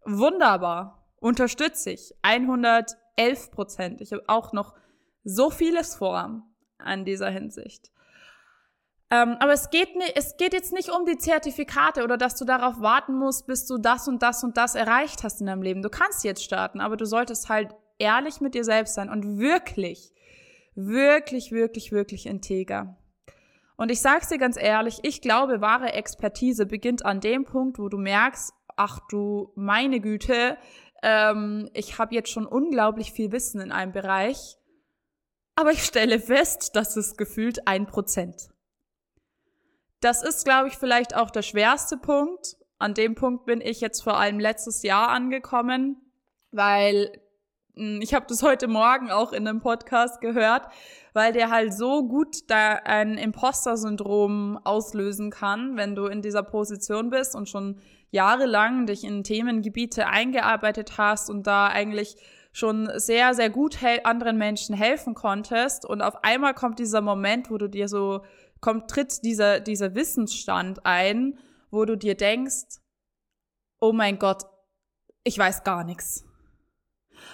wunderbar, 0.06 1.06
unterstütze 1.20 1.90
ich, 1.90 2.14
111 2.22 3.50
Prozent. 3.50 4.00
Ich 4.00 4.12
habe 4.12 4.24
auch 4.28 4.54
noch 4.54 4.74
so 5.24 5.50
vieles 5.50 5.94
vor 5.94 6.42
an 6.78 7.04
dieser 7.04 7.28
Hinsicht. 7.28 7.91
Ähm, 9.12 9.36
aber 9.40 9.52
es 9.52 9.68
geht, 9.68 9.94
nicht, 9.94 10.16
es 10.16 10.38
geht 10.38 10.54
jetzt 10.54 10.72
nicht 10.72 10.88
um 10.88 11.04
die 11.04 11.18
Zertifikate 11.18 12.02
oder 12.02 12.16
dass 12.16 12.34
du 12.34 12.46
darauf 12.46 12.80
warten 12.80 13.14
musst, 13.14 13.46
bis 13.46 13.66
du 13.66 13.76
das 13.76 14.08
und 14.08 14.22
das 14.22 14.42
und 14.42 14.56
das 14.56 14.74
erreicht 14.74 15.22
hast 15.22 15.42
in 15.42 15.48
deinem 15.48 15.60
Leben. 15.60 15.82
Du 15.82 15.90
kannst 15.90 16.24
jetzt 16.24 16.42
starten, 16.42 16.80
aber 16.80 16.96
du 16.96 17.04
solltest 17.04 17.50
halt 17.50 17.74
ehrlich 17.98 18.40
mit 18.40 18.54
dir 18.54 18.64
selbst 18.64 18.94
sein 18.94 19.10
und 19.10 19.38
wirklich, 19.38 20.14
wirklich, 20.74 21.52
wirklich, 21.52 21.92
wirklich 21.92 22.24
integer. 22.24 22.96
Und 23.76 23.90
ich 23.90 24.00
sag's 24.00 24.28
dir 24.28 24.38
ganz 24.38 24.56
ehrlich, 24.56 25.00
ich 25.02 25.20
glaube, 25.20 25.60
wahre 25.60 25.92
Expertise 25.92 26.64
beginnt 26.64 27.04
an 27.04 27.20
dem 27.20 27.44
Punkt, 27.44 27.78
wo 27.78 27.90
du 27.90 27.98
merkst, 27.98 28.54
ach 28.76 28.98
du 29.10 29.52
meine 29.56 30.00
Güte, 30.00 30.56
ähm, 31.02 31.68
ich 31.74 31.98
habe 31.98 32.14
jetzt 32.14 32.30
schon 32.30 32.46
unglaublich 32.46 33.12
viel 33.12 33.30
Wissen 33.30 33.60
in 33.60 33.72
einem 33.72 33.92
Bereich, 33.92 34.56
aber 35.54 35.72
ich 35.72 35.84
stelle 35.84 36.18
fest, 36.18 36.76
dass 36.76 36.96
es 36.96 37.18
gefühlt 37.18 37.68
ein 37.68 37.86
Prozent. 37.86 38.51
Das 40.02 40.24
ist, 40.24 40.44
glaube 40.44 40.66
ich, 40.66 40.76
vielleicht 40.76 41.14
auch 41.14 41.30
der 41.30 41.42
schwerste 41.42 41.96
Punkt. 41.96 42.56
An 42.78 42.92
dem 42.92 43.14
Punkt 43.14 43.46
bin 43.46 43.60
ich 43.60 43.80
jetzt 43.80 44.02
vor 44.02 44.18
allem 44.18 44.40
letztes 44.40 44.82
Jahr 44.82 45.10
angekommen, 45.10 45.96
weil 46.50 47.12
hm, 47.76 48.00
ich 48.02 48.12
habe 48.12 48.26
das 48.28 48.42
heute 48.42 48.66
Morgen 48.66 49.12
auch 49.12 49.32
in 49.32 49.46
einem 49.46 49.60
Podcast 49.60 50.20
gehört, 50.20 50.66
weil 51.12 51.32
der 51.32 51.50
halt 51.50 51.72
so 51.72 52.08
gut 52.08 52.50
da 52.50 52.80
ein 52.84 53.16
Imposter-Syndrom 53.16 54.58
auslösen 54.64 55.30
kann, 55.30 55.76
wenn 55.76 55.94
du 55.94 56.06
in 56.06 56.20
dieser 56.20 56.42
Position 56.42 57.08
bist 57.08 57.36
und 57.36 57.48
schon 57.48 57.78
jahrelang 58.10 58.86
dich 58.86 59.04
in 59.04 59.22
Themengebiete 59.22 60.08
eingearbeitet 60.08 60.98
hast 60.98 61.30
und 61.30 61.46
da 61.46 61.68
eigentlich 61.68 62.16
schon 62.50 62.90
sehr, 62.96 63.34
sehr 63.34 63.50
gut 63.50 63.78
anderen 64.02 64.36
Menschen 64.36 64.74
helfen 64.74 65.14
konntest 65.14 65.86
und 65.86 66.02
auf 66.02 66.24
einmal 66.24 66.54
kommt 66.54 66.80
dieser 66.80 67.00
Moment, 67.00 67.52
wo 67.52 67.56
du 67.56 67.68
dir 67.68 67.86
so 67.86 68.22
kommt, 68.62 68.88
tritt 68.88 69.22
dieser, 69.24 69.60
dieser 69.60 69.94
Wissensstand 69.94 70.86
ein, 70.86 71.38
wo 71.70 71.84
du 71.84 71.96
dir 71.96 72.14
denkst, 72.14 72.80
oh 73.80 73.92
mein 73.92 74.18
Gott, 74.18 74.44
ich 75.24 75.36
weiß 75.36 75.64
gar 75.64 75.84
nichts. 75.84 76.24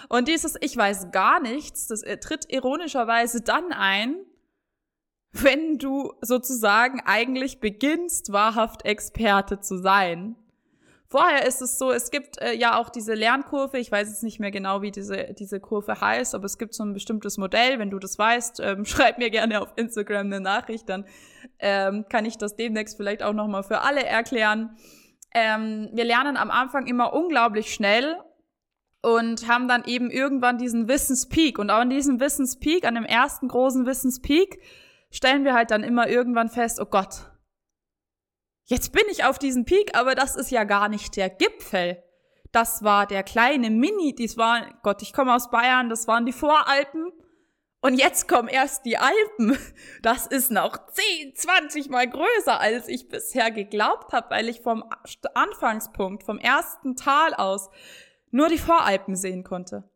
Und 0.09 0.27
dieses 0.27 0.55
Ich 0.59 0.75
weiß 0.75 1.11
gar 1.11 1.39
nichts, 1.39 1.87
das 1.87 2.01
tritt 2.19 2.51
ironischerweise 2.51 3.41
dann 3.41 3.71
ein, 3.71 4.15
wenn 5.31 5.77
du 5.77 6.13
sozusagen 6.21 7.01
eigentlich 7.05 7.59
beginnst, 7.59 8.31
wahrhaft 8.31 8.85
Experte 8.85 9.59
zu 9.59 9.77
sein. 9.77 10.35
Vorher 11.11 11.47
ist 11.47 11.59
es 11.63 11.79
so, 11.79 11.91
es 11.91 12.11
gibt 12.11 12.39
äh, 12.39 12.53
ja 12.53 12.77
auch 12.77 12.89
diese 12.89 13.15
Lernkurve, 13.15 13.79
ich 13.79 13.91
weiß 13.91 14.09
jetzt 14.09 14.21
nicht 14.21 14.39
mehr 14.39 14.51
genau, 14.51 14.83
wie 14.83 14.91
diese, 14.91 15.33
diese 15.33 15.59
Kurve 15.59 15.99
heißt, 15.99 16.35
aber 16.35 16.45
es 16.45 16.59
gibt 16.59 16.75
so 16.75 16.83
ein 16.83 16.93
bestimmtes 16.93 17.39
Modell, 17.39 17.79
wenn 17.79 17.89
du 17.89 17.97
das 17.97 18.19
weißt, 18.19 18.59
ähm, 18.59 18.85
schreib 18.85 19.17
mir 19.17 19.31
gerne 19.31 19.59
auf 19.59 19.73
Instagram 19.75 20.27
eine 20.27 20.39
Nachricht, 20.39 20.87
dann 20.87 21.05
ähm, 21.57 22.05
kann 22.09 22.25
ich 22.25 22.37
das 22.37 22.55
demnächst 22.55 22.95
vielleicht 22.95 23.23
auch 23.23 23.33
nochmal 23.33 23.63
für 23.63 23.81
alle 23.81 24.05
erklären. 24.05 24.77
Ähm, 25.33 25.89
wir 25.93 26.05
lernen 26.05 26.37
am 26.37 26.51
Anfang 26.51 26.85
immer 26.85 27.11
unglaublich 27.11 27.73
schnell 27.73 28.15
und 29.01 29.47
haben 29.47 29.67
dann 29.67 29.85
eben 29.85 30.11
irgendwann 30.11 30.59
diesen 30.59 30.87
Wissenspeak. 30.87 31.57
Und 31.57 31.71
auch 31.71 31.79
an 31.79 31.89
diesem 31.89 32.19
Wissenspeak, 32.19 32.85
an 32.85 32.93
dem 32.93 33.05
ersten 33.05 33.47
großen 33.47 33.87
Wissenspeak, 33.87 34.59
stellen 35.09 35.43
wir 35.43 35.55
halt 35.55 35.71
dann 35.71 35.83
immer 35.83 36.07
irgendwann 36.07 36.49
fest, 36.49 36.79
oh 36.79 36.85
Gott, 36.85 37.31
Jetzt 38.69 38.91
bin 38.91 39.01
ich 39.09 39.23
auf 39.23 39.39
diesem 39.39 39.65
Peak, 39.65 39.97
aber 39.97 40.13
das 40.13 40.35
ist 40.35 40.51
ja 40.51 40.63
gar 40.63 40.89
nicht 40.89 41.15
der 41.15 41.31
Gipfel. 41.31 42.03
Das 42.51 42.83
war 42.83 43.07
der 43.07 43.23
kleine 43.23 43.71
Mini, 43.71 44.13
dies 44.13 44.37
war, 44.37 44.63
Gott, 44.83 45.01
ich 45.01 45.11
komme 45.11 45.33
aus 45.33 45.49
Bayern, 45.49 45.89
das 45.89 46.07
waren 46.07 46.27
die 46.27 46.31
Voralpen. 46.31 47.11
Und 47.81 47.95
jetzt 47.95 48.27
kommen 48.27 48.47
erst 48.47 48.85
die 48.85 48.97
Alpen. 48.97 49.57
Das 50.03 50.27
ist 50.27 50.51
noch 50.51 50.77
10, 50.87 51.35
20 51.35 51.89
mal 51.89 52.07
größer, 52.07 52.59
als 52.59 52.87
ich 52.87 53.09
bisher 53.09 53.49
geglaubt 53.49 54.13
habe, 54.13 54.29
weil 54.29 54.49
ich 54.49 54.61
vom 54.61 54.83
Anfangspunkt, 55.33 56.23
vom 56.23 56.37
ersten 56.37 56.95
Tal 56.95 57.33
aus, 57.33 57.69
nur 58.29 58.49
die 58.49 58.59
Voralpen 58.59 59.15
sehen 59.15 59.43
konnte. 59.43 59.89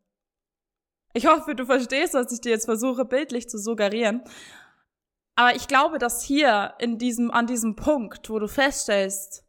Ich 1.13 1.27
hoffe, 1.27 1.53
du 1.53 1.67
verstehst, 1.67 2.15
was 2.15 2.31
ich 2.31 2.41
dir 2.41 2.53
jetzt 2.53 2.65
versuche, 2.65 3.05
bildlich 3.05 3.47
zu 3.47 3.59
suggerieren. 3.59 4.23
Aber 5.35 5.55
ich 5.55 5.67
glaube, 5.67 5.97
dass 5.97 6.23
hier 6.23 6.75
in 6.79 6.97
diesem, 6.97 7.31
an 7.31 7.47
diesem 7.47 7.75
Punkt, 7.75 8.29
wo 8.29 8.39
du 8.39 8.47
feststellst, 8.47 9.43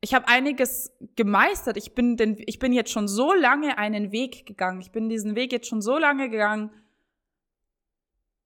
ich 0.00 0.14
habe 0.14 0.28
einiges 0.28 0.92
gemeistert. 1.16 1.76
Ich 1.76 1.94
bin, 1.94 2.16
den, 2.16 2.36
ich 2.46 2.58
bin 2.58 2.72
jetzt 2.72 2.92
schon 2.92 3.08
so 3.08 3.32
lange 3.32 3.78
einen 3.78 4.12
Weg 4.12 4.46
gegangen. 4.46 4.80
Ich 4.80 4.92
bin 4.92 5.08
diesen 5.08 5.34
Weg 5.34 5.52
jetzt 5.52 5.68
schon 5.68 5.82
so 5.82 5.98
lange 5.98 6.30
gegangen. 6.30 6.70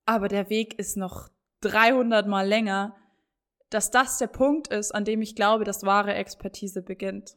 Aber 0.06 0.28
der 0.28 0.48
Weg 0.48 0.78
ist 0.78 0.96
noch 0.96 1.28
300 1.60 2.26
mal 2.26 2.46
länger, 2.46 2.96
dass 3.68 3.90
das 3.90 4.18
der 4.18 4.26
Punkt 4.26 4.68
ist, 4.68 4.92
an 4.92 5.04
dem 5.04 5.22
ich 5.22 5.36
glaube, 5.36 5.64
dass 5.64 5.84
wahre 5.84 6.14
Expertise 6.14 6.82
beginnt. 6.82 7.36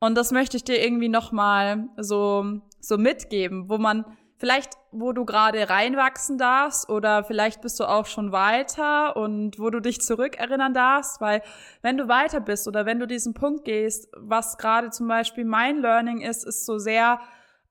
Und 0.00 0.16
das 0.16 0.32
möchte 0.32 0.56
ich 0.56 0.64
dir 0.64 0.82
irgendwie 0.84 1.08
nochmal 1.08 1.88
so, 1.96 2.60
so 2.80 2.98
mitgeben, 2.98 3.70
wo 3.70 3.78
man 3.78 4.04
vielleicht, 4.44 4.74
wo 4.92 5.12
du 5.12 5.24
gerade 5.24 5.70
reinwachsen 5.70 6.36
darfst 6.36 6.90
oder 6.90 7.24
vielleicht 7.24 7.62
bist 7.62 7.80
du 7.80 7.84
auch 7.84 8.04
schon 8.04 8.30
weiter 8.30 9.16
und 9.16 9.58
wo 9.58 9.70
du 9.70 9.80
dich 9.80 10.02
zurückerinnern 10.02 10.74
darfst, 10.74 11.22
weil 11.22 11.40
wenn 11.80 11.96
du 11.96 12.08
weiter 12.08 12.40
bist 12.40 12.68
oder 12.68 12.84
wenn 12.84 13.00
du 13.00 13.06
diesen 13.06 13.32
Punkt 13.32 13.64
gehst, 13.64 14.06
was 14.18 14.58
gerade 14.58 14.90
zum 14.90 15.08
Beispiel 15.08 15.46
mein 15.46 15.78
Learning 15.78 16.20
ist, 16.20 16.44
ist 16.44 16.66
so 16.66 16.76
sehr 16.76 17.20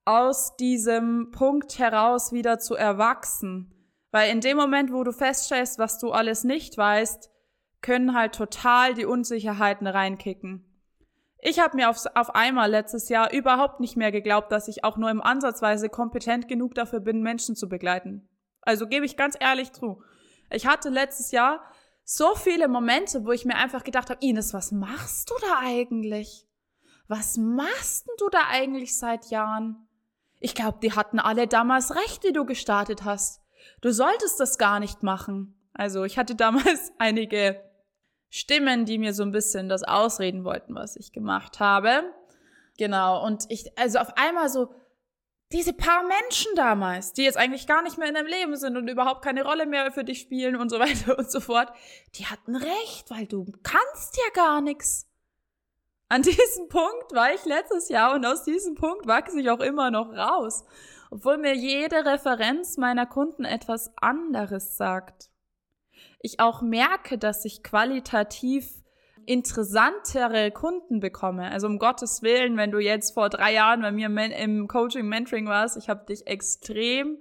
aus 0.03 0.55
diesem 0.55 1.29
Punkt 1.29 1.77
heraus 1.77 2.31
wieder 2.31 2.57
zu 2.57 2.73
erwachsen. 2.73 3.71
Weil 4.09 4.31
in 4.31 4.41
dem 4.41 4.57
Moment, 4.57 4.91
wo 4.91 5.03
du 5.03 5.11
feststellst, 5.11 5.77
was 5.77 5.99
du 5.99 6.11
alles 6.11 6.43
nicht 6.43 6.75
weißt, 6.75 7.29
können 7.81 8.15
halt 8.15 8.33
total 8.33 8.95
die 8.95 9.05
Unsicherheiten 9.05 9.85
reinkicken. 9.85 10.65
Ich 11.45 11.59
habe 11.59 11.75
mir 11.75 11.89
auf, 11.89 11.97
auf 12.15 12.35
einmal 12.35 12.71
letztes 12.71 13.09
Jahr 13.09 13.33
überhaupt 13.33 13.81
nicht 13.81 13.97
mehr 13.97 14.13
geglaubt, 14.13 14.49
dass 14.53 14.69
ich 14.69 14.85
auch 14.85 14.95
nur 14.95 15.09
im 15.09 15.21
Ansatzweise 15.21 15.89
kompetent 15.89 16.47
genug 16.47 16.73
dafür 16.73 17.01
bin, 17.01 17.21
Menschen 17.21 17.57
zu 17.57 17.67
begleiten. 17.67 18.29
Also 18.61 18.87
gebe 18.87 19.05
ich 19.05 19.17
ganz 19.17 19.35
ehrlich 19.37 19.73
zu. 19.73 20.01
Ich 20.49 20.67
hatte 20.67 20.87
letztes 20.87 21.31
Jahr 21.31 21.61
so 22.05 22.35
viele 22.35 22.69
Momente, 22.69 23.25
wo 23.25 23.33
ich 23.33 23.43
mir 23.43 23.55
einfach 23.55 23.83
gedacht 23.83 24.09
habe, 24.09 24.25
Ines, 24.25 24.53
was 24.53 24.71
machst 24.71 25.29
du 25.29 25.33
da 25.41 25.59
eigentlich? 25.65 26.47
Was 27.09 27.35
machst 27.35 28.07
du 28.19 28.29
da 28.29 28.39
eigentlich 28.49 28.97
seit 28.97 29.29
Jahren? 29.29 29.89
Ich 30.39 30.55
glaube, 30.55 30.79
die 30.81 30.93
hatten 30.93 31.19
alle 31.19 31.47
damals 31.47 31.93
recht, 31.93 32.23
wie 32.23 32.31
du 32.31 32.45
gestartet 32.45 33.03
hast. 33.03 33.41
Du 33.81 33.91
solltest 33.91 34.39
das 34.39 34.57
gar 34.57 34.79
nicht 34.79 35.03
machen. 35.03 35.59
Also 35.73 36.05
ich 36.05 36.17
hatte 36.17 36.35
damals 36.35 36.93
einige 36.99 37.61
Stimmen, 38.35 38.85
die 38.85 38.97
mir 38.97 39.13
so 39.13 39.21
ein 39.21 39.31
bisschen 39.31 39.69
das 39.69 39.83
ausreden 39.83 40.43
wollten, 40.43 40.73
was 40.73 40.95
ich 40.95 41.11
gemacht 41.11 41.59
habe. 41.59 42.01
Genau, 42.79 43.23
und 43.23 43.43
ich, 43.49 43.77
also 43.77 43.99
auf 43.99 44.17
einmal 44.17 44.49
so, 44.49 44.73
diese 45.51 45.71
paar 45.71 46.01
Menschen 46.01 46.55
damals, 46.55 47.13
die 47.13 47.21
jetzt 47.21 47.37
eigentlich 47.37 47.67
gar 47.67 47.83
nicht 47.83 47.99
mehr 47.99 48.07
in 48.07 48.15
deinem 48.15 48.25
Leben 48.25 48.55
sind 48.55 48.75
und 48.75 48.87
überhaupt 48.87 49.23
keine 49.23 49.43
Rolle 49.43 49.67
mehr 49.67 49.91
für 49.91 50.03
dich 50.03 50.19
spielen 50.19 50.55
und 50.55 50.69
so 50.69 50.79
weiter 50.79 51.15
und 51.15 51.29
so 51.29 51.41
fort, 51.41 51.71
die 52.15 52.25
hatten 52.25 52.55
recht, 52.55 53.11
weil 53.11 53.27
du 53.27 53.45
kannst 53.61 54.17
ja 54.17 54.33
gar 54.33 54.61
nichts. 54.61 55.07
An 56.09 56.23
diesem 56.23 56.69
Punkt 56.69 57.13
war 57.13 57.35
ich 57.35 57.45
letztes 57.45 57.89
Jahr 57.89 58.15
und 58.15 58.25
aus 58.25 58.43
diesem 58.43 58.73
Punkt 58.73 59.05
wachse 59.05 59.39
ich 59.39 59.51
auch 59.51 59.59
immer 59.59 59.91
noch 59.91 60.11
raus, 60.11 60.65
obwohl 61.11 61.37
mir 61.37 61.53
jede 61.53 62.03
Referenz 62.03 62.77
meiner 62.77 63.05
Kunden 63.05 63.45
etwas 63.45 63.95
anderes 63.97 64.75
sagt 64.75 65.29
ich 66.23 66.39
auch 66.39 66.61
merke, 66.61 67.17
dass 67.17 67.45
ich 67.45 67.63
qualitativ 67.63 68.81
interessantere 69.25 70.51
Kunden 70.51 70.99
bekomme. 71.01 71.51
Also 71.51 71.67
um 71.67 71.79
Gottes 71.79 72.23
Willen, 72.23 72.57
wenn 72.57 72.71
du 72.71 72.79
jetzt 72.79 73.13
vor 73.13 73.29
drei 73.29 73.53
Jahren 73.53 73.81
bei 73.81 73.91
mir 73.91 74.07
im 74.07 74.67
Coaching, 74.67 75.05
Mentoring 75.05 75.47
warst, 75.47 75.77
ich 75.77 75.89
habe 75.89 76.05
dich 76.05 76.25
extrem 76.25 77.17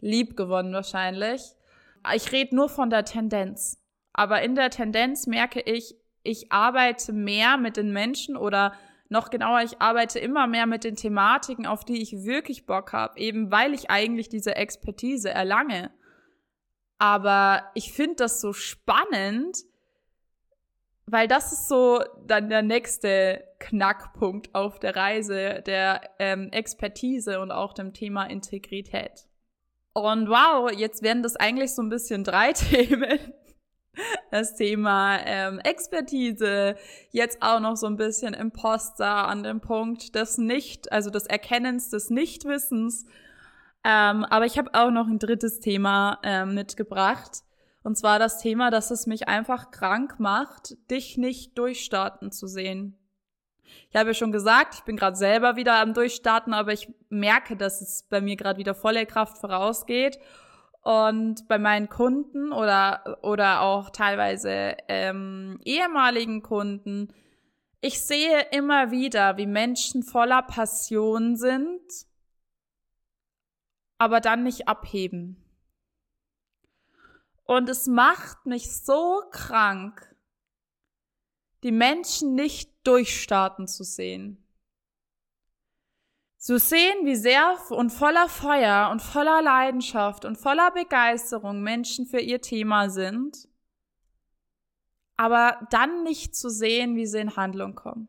lieb 0.00 0.36
gewonnen 0.36 0.72
wahrscheinlich. 0.72 1.42
Ich 2.14 2.30
rede 2.30 2.54
nur 2.54 2.68
von 2.68 2.88
der 2.88 3.04
Tendenz. 3.04 3.82
Aber 4.12 4.42
in 4.42 4.54
der 4.54 4.70
Tendenz 4.70 5.26
merke 5.26 5.60
ich, 5.60 5.96
ich 6.22 6.52
arbeite 6.52 7.12
mehr 7.12 7.56
mit 7.56 7.76
den 7.76 7.92
Menschen 7.92 8.36
oder 8.36 8.72
noch 9.08 9.30
genauer, 9.30 9.62
ich 9.62 9.80
arbeite 9.80 10.20
immer 10.20 10.46
mehr 10.46 10.66
mit 10.66 10.84
den 10.84 10.96
Thematiken, 10.96 11.66
auf 11.66 11.84
die 11.84 12.00
ich 12.00 12.24
wirklich 12.24 12.66
Bock 12.66 12.92
habe, 12.92 13.18
eben 13.18 13.50
weil 13.50 13.74
ich 13.74 13.90
eigentlich 13.90 14.28
diese 14.28 14.54
Expertise 14.54 15.30
erlange. 15.30 15.90
Aber 16.98 17.64
ich 17.74 17.92
finde 17.92 18.16
das 18.16 18.40
so 18.40 18.52
spannend, 18.52 19.58
weil 21.06 21.28
das 21.28 21.52
ist 21.52 21.68
so 21.68 22.02
dann 22.26 22.48
der 22.48 22.62
nächste 22.62 23.44
Knackpunkt 23.58 24.54
auf 24.54 24.78
der 24.80 24.96
Reise 24.96 25.62
der 25.64 26.00
ähm, 26.18 26.50
Expertise 26.50 27.40
und 27.40 27.52
auch 27.52 27.74
dem 27.74 27.92
Thema 27.92 28.24
Integrität. 28.24 29.28
Und 29.92 30.28
wow, 30.28 30.70
jetzt 30.70 31.02
werden 31.02 31.22
das 31.22 31.36
eigentlich 31.36 31.74
so 31.74 31.82
ein 31.82 31.88
bisschen 31.88 32.24
drei 32.24 32.52
Themen. 32.52 33.18
Das 34.30 34.54
Thema 34.54 35.18
ähm, 35.24 35.58
Expertise, 35.60 36.76
jetzt 37.12 37.40
auch 37.40 37.60
noch 37.60 37.76
so 37.76 37.86
ein 37.86 37.96
bisschen 37.96 38.34
Imposter 38.34 39.26
an 39.26 39.42
dem 39.42 39.62
Punkt 39.62 40.14
des 40.14 40.36
Nicht, 40.36 40.92
also 40.92 41.08
des 41.08 41.24
Erkennens 41.26 41.88
des 41.88 42.10
Nichtwissens 42.10 43.06
ähm, 43.88 44.24
aber 44.24 44.46
ich 44.46 44.58
habe 44.58 44.70
auch 44.74 44.90
noch 44.90 45.06
ein 45.06 45.20
drittes 45.20 45.60
Thema 45.60 46.18
ähm, 46.24 46.54
mitgebracht. 46.54 47.44
Und 47.84 47.96
zwar 47.96 48.18
das 48.18 48.40
Thema, 48.40 48.72
dass 48.72 48.90
es 48.90 49.06
mich 49.06 49.28
einfach 49.28 49.70
krank 49.70 50.18
macht, 50.18 50.76
dich 50.90 51.18
nicht 51.18 51.56
durchstarten 51.56 52.32
zu 52.32 52.48
sehen. 52.48 52.98
Ich 53.88 53.94
habe 53.94 54.08
ja 54.08 54.14
schon 54.14 54.32
gesagt, 54.32 54.74
ich 54.74 54.82
bin 54.82 54.96
gerade 54.96 55.14
selber 55.14 55.54
wieder 55.54 55.74
am 55.76 55.94
Durchstarten, 55.94 56.52
aber 56.52 56.72
ich 56.72 56.92
merke, 57.10 57.56
dass 57.56 57.80
es 57.80 58.04
bei 58.10 58.20
mir 58.20 58.34
gerade 58.34 58.58
wieder 58.58 58.74
volle 58.74 59.06
Kraft 59.06 59.38
vorausgeht. 59.38 60.18
Und 60.82 61.46
bei 61.46 61.58
meinen 61.58 61.88
Kunden 61.88 62.52
oder, 62.52 63.18
oder 63.22 63.60
auch 63.60 63.90
teilweise 63.90 64.76
ähm, 64.88 65.60
ehemaligen 65.64 66.42
Kunden, 66.42 67.14
ich 67.80 68.04
sehe 68.04 68.46
immer 68.50 68.90
wieder, 68.90 69.36
wie 69.36 69.46
Menschen 69.46 70.02
voller 70.02 70.42
Passion 70.42 71.36
sind 71.36 71.80
aber 73.98 74.20
dann 74.20 74.42
nicht 74.42 74.68
abheben. 74.68 75.42
Und 77.44 77.68
es 77.68 77.86
macht 77.86 78.44
mich 78.46 78.76
so 78.76 79.22
krank, 79.30 80.14
die 81.62 81.72
Menschen 81.72 82.34
nicht 82.34 82.70
durchstarten 82.84 83.68
zu 83.68 83.84
sehen. 83.84 84.42
Zu 86.38 86.58
sehen, 86.58 87.04
wie 87.04 87.16
sehr 87.16 87.56
und 87.70 87.90
voller 87.90 88.28
Feuer 88.28 88.90
und 88.90 89.02
voller 89.02 89.42
Leidenschaft 89.42 90.24
und 90.24 90.36
voller 90.36 90.70
Begeisterung 90.70 91.62
Menschen 91.62 92.06
für 92.06 92.20
ihr 92.20 92.40
Thema 92.40 92.88
sind, 92.88 93.48
aber 95.16 95.66
dann 95.70 96.02
nicht 96.02 96.36
zu 96.36 96.50
sehen, 96.50 96.94
wie 96.94 97.06
sie 97.06 97.18
in 97.18 97.36
Handlung 97.36 97.74
kommen. 97.74 98.08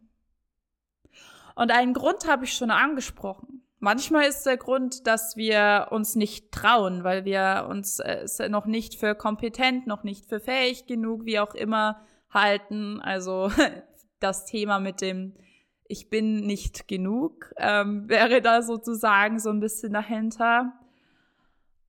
Und 1.55 1.71
einen 1.71 1.93
Grund 1.93 2.27
habe 2.27 2.45
ich 2.45 2.53
schon 2.53 2.69
angesprochen. 2.69 3.56
Manchmal 3.79 4.25
ist 4.25 4.43
der 4.43 4.57
Grund, 4.57 5.05
dass 5.05 5.37
wir 5.37 5.89
uns 5.91 6.15
nicht 6.15 6.51
trauen, 6.51 7.03
weil 7.03 7.25
wir 7.25 7.67
uns 7.69 7.99
äh, 7.99 8.49
noch 8.49 8.65
nicht 8.65 8.95
für 8.95 9.13
kompetent, 9.13 9.85
noch 9.85 10.03
nicht 10.03 10.25
für 10.25 10.39
fähig 10.39 10.87
genug, 10.87 11.25
wie 11.25 11.39
auch 11.39 11.53
immer, 11.53 12.01
halten. 12.31 12.99
Also 13.01 13.51
das 14.19 14.45
Thema 14.45 14.79
mit 14.79 15.01
dem 15.01 15.35
Ich 15.87 16.09
bin 16.09 16.41
nicht 16.47 16.87
genug 16.87 17.53
ähm, 17.57 18.09
wäre 18.09 18.41
da 18.41 18.63
sozusagen 18.63 19.39
so 19.39 19.51
ein 19.51 19.59
bisschen 19.59 19.93
dahinter. 19.93 20.73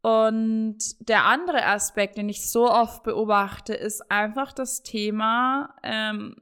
Und 0.02 0.78
der 1.08 1.24
andere 1.24 1.64
Aspekt, 1.64 2.18
den 2.18 2.28
ich 2.28 2.48
so 2.48 2.70
oft 2.70 3.02
beobachte, 3.02 3.74
ist 3.74 4.10
einfach 4.10 4.52
das 4.52 4.82
Thema 4.82 5.74
ähm, 5.82 6.36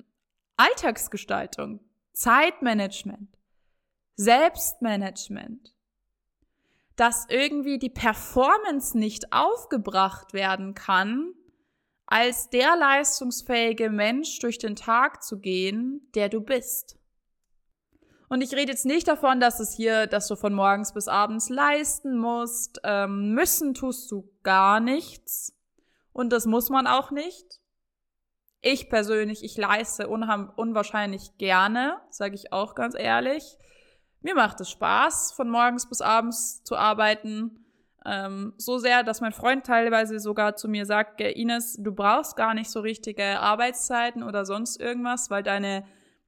Alltagsgestaltung, 0.56 1.80
Zeitmanagement. 2.12 3.35
Selbstmanagement, 4.16 5.74
dass 6.96 7.26
irgendwie 7.28 7.78
die 7.78 7.90
Performance 7.90 8.98
nicht 8.98 9.32
aufgebracht 9.32 10.32
werden 10.32 10.74
kann, 10.74 11.34
als 12.06 12.48
der 12.50 12.76
leistungsfähige 12.76 13.90
Mensch 13.90 14.38
durch 14.38 14.58
den 14.58 14.76
Tag 14.76 15.22
zu 15.22 15.38
gehen, 15.38 16.08
der 16.14 16.28
du 16.28 16.40
bist. 16.40 16.96
Und 18.28 18.40
ich 18.40 18.54
rede 18.54 18.72
jetzt 18.72 18.86
nicht 18.86 19.06
davon, 19.06 19.38
dass 19.38 19.60
es 19.60 19.72
hier, 19.72 20.06
dass 20.06 20.26
du 20.26 20.36
von 20.36 20.52
morgens 20.52 20.92
bis 20.92 21.06
abends 21.06 21.48
leisten 21.48 22.16
musst. 22.16 22.80
Ähm, 22.82 23.32
müssen 23.34 23.74
tust 23.74 24.10
du 24.10 24.28
gar 24.42 24.80
nichts. 24.80 25.54
Und 26.12 26.32
das 26.32 26.46
muss 26.46 26.70
man 26.70 26.86
auch 26.86 27.10
nicht. 27.10 27.60
Ich 28.62 28.88
persönlich, 28.88 29.44
ich 29.44 29.56
leiste 29.56 30.08
unwahrscheinlich 30.08 31.36
gerne, 31.38 32.00
sage 32.10 32.34
ich 32.34 32.52
auch 32.52 32.74
ganz 32.74 32.96
ehrlich. 32.98 33.58
Mir 34.22 34.34
macht 34.34 34.60
es 34.60 34.70
Spaß, 34.70 35.32
von 35.32 35.48
morgens 35.48 35.88
bis 35.88 36.00
abends 36.00 36.62
zu 36.64 36.76
arbeiten. 36.76 37.64
Ähm, 38.04 38.54
so 38.56 38.78
sehr, 38.78 39.02
dass 39.02 39.20
mein 39.20 39.32
Freund 39.32 39.66
teilweise 39.66 40.20
sogar 40.20 40.56
zu 40.56 40.68
mir 40.68 40.86
sagt, 40.86 41.20
Ines, 41.20 41.76
du 41.80 41.92
brauchst 41.92 42.36
gar 42.36 42.54
nicht 42.54 42.70
so 42.70 42.80
richtige 42.80 43.40
Arbeitszeiten 43.40 44.22
oder 44.22 44.44
sonst 44.44 44.80
irgendwas, 44.80 45.30
weil 45.30 45.42
deine, 45.42 45.84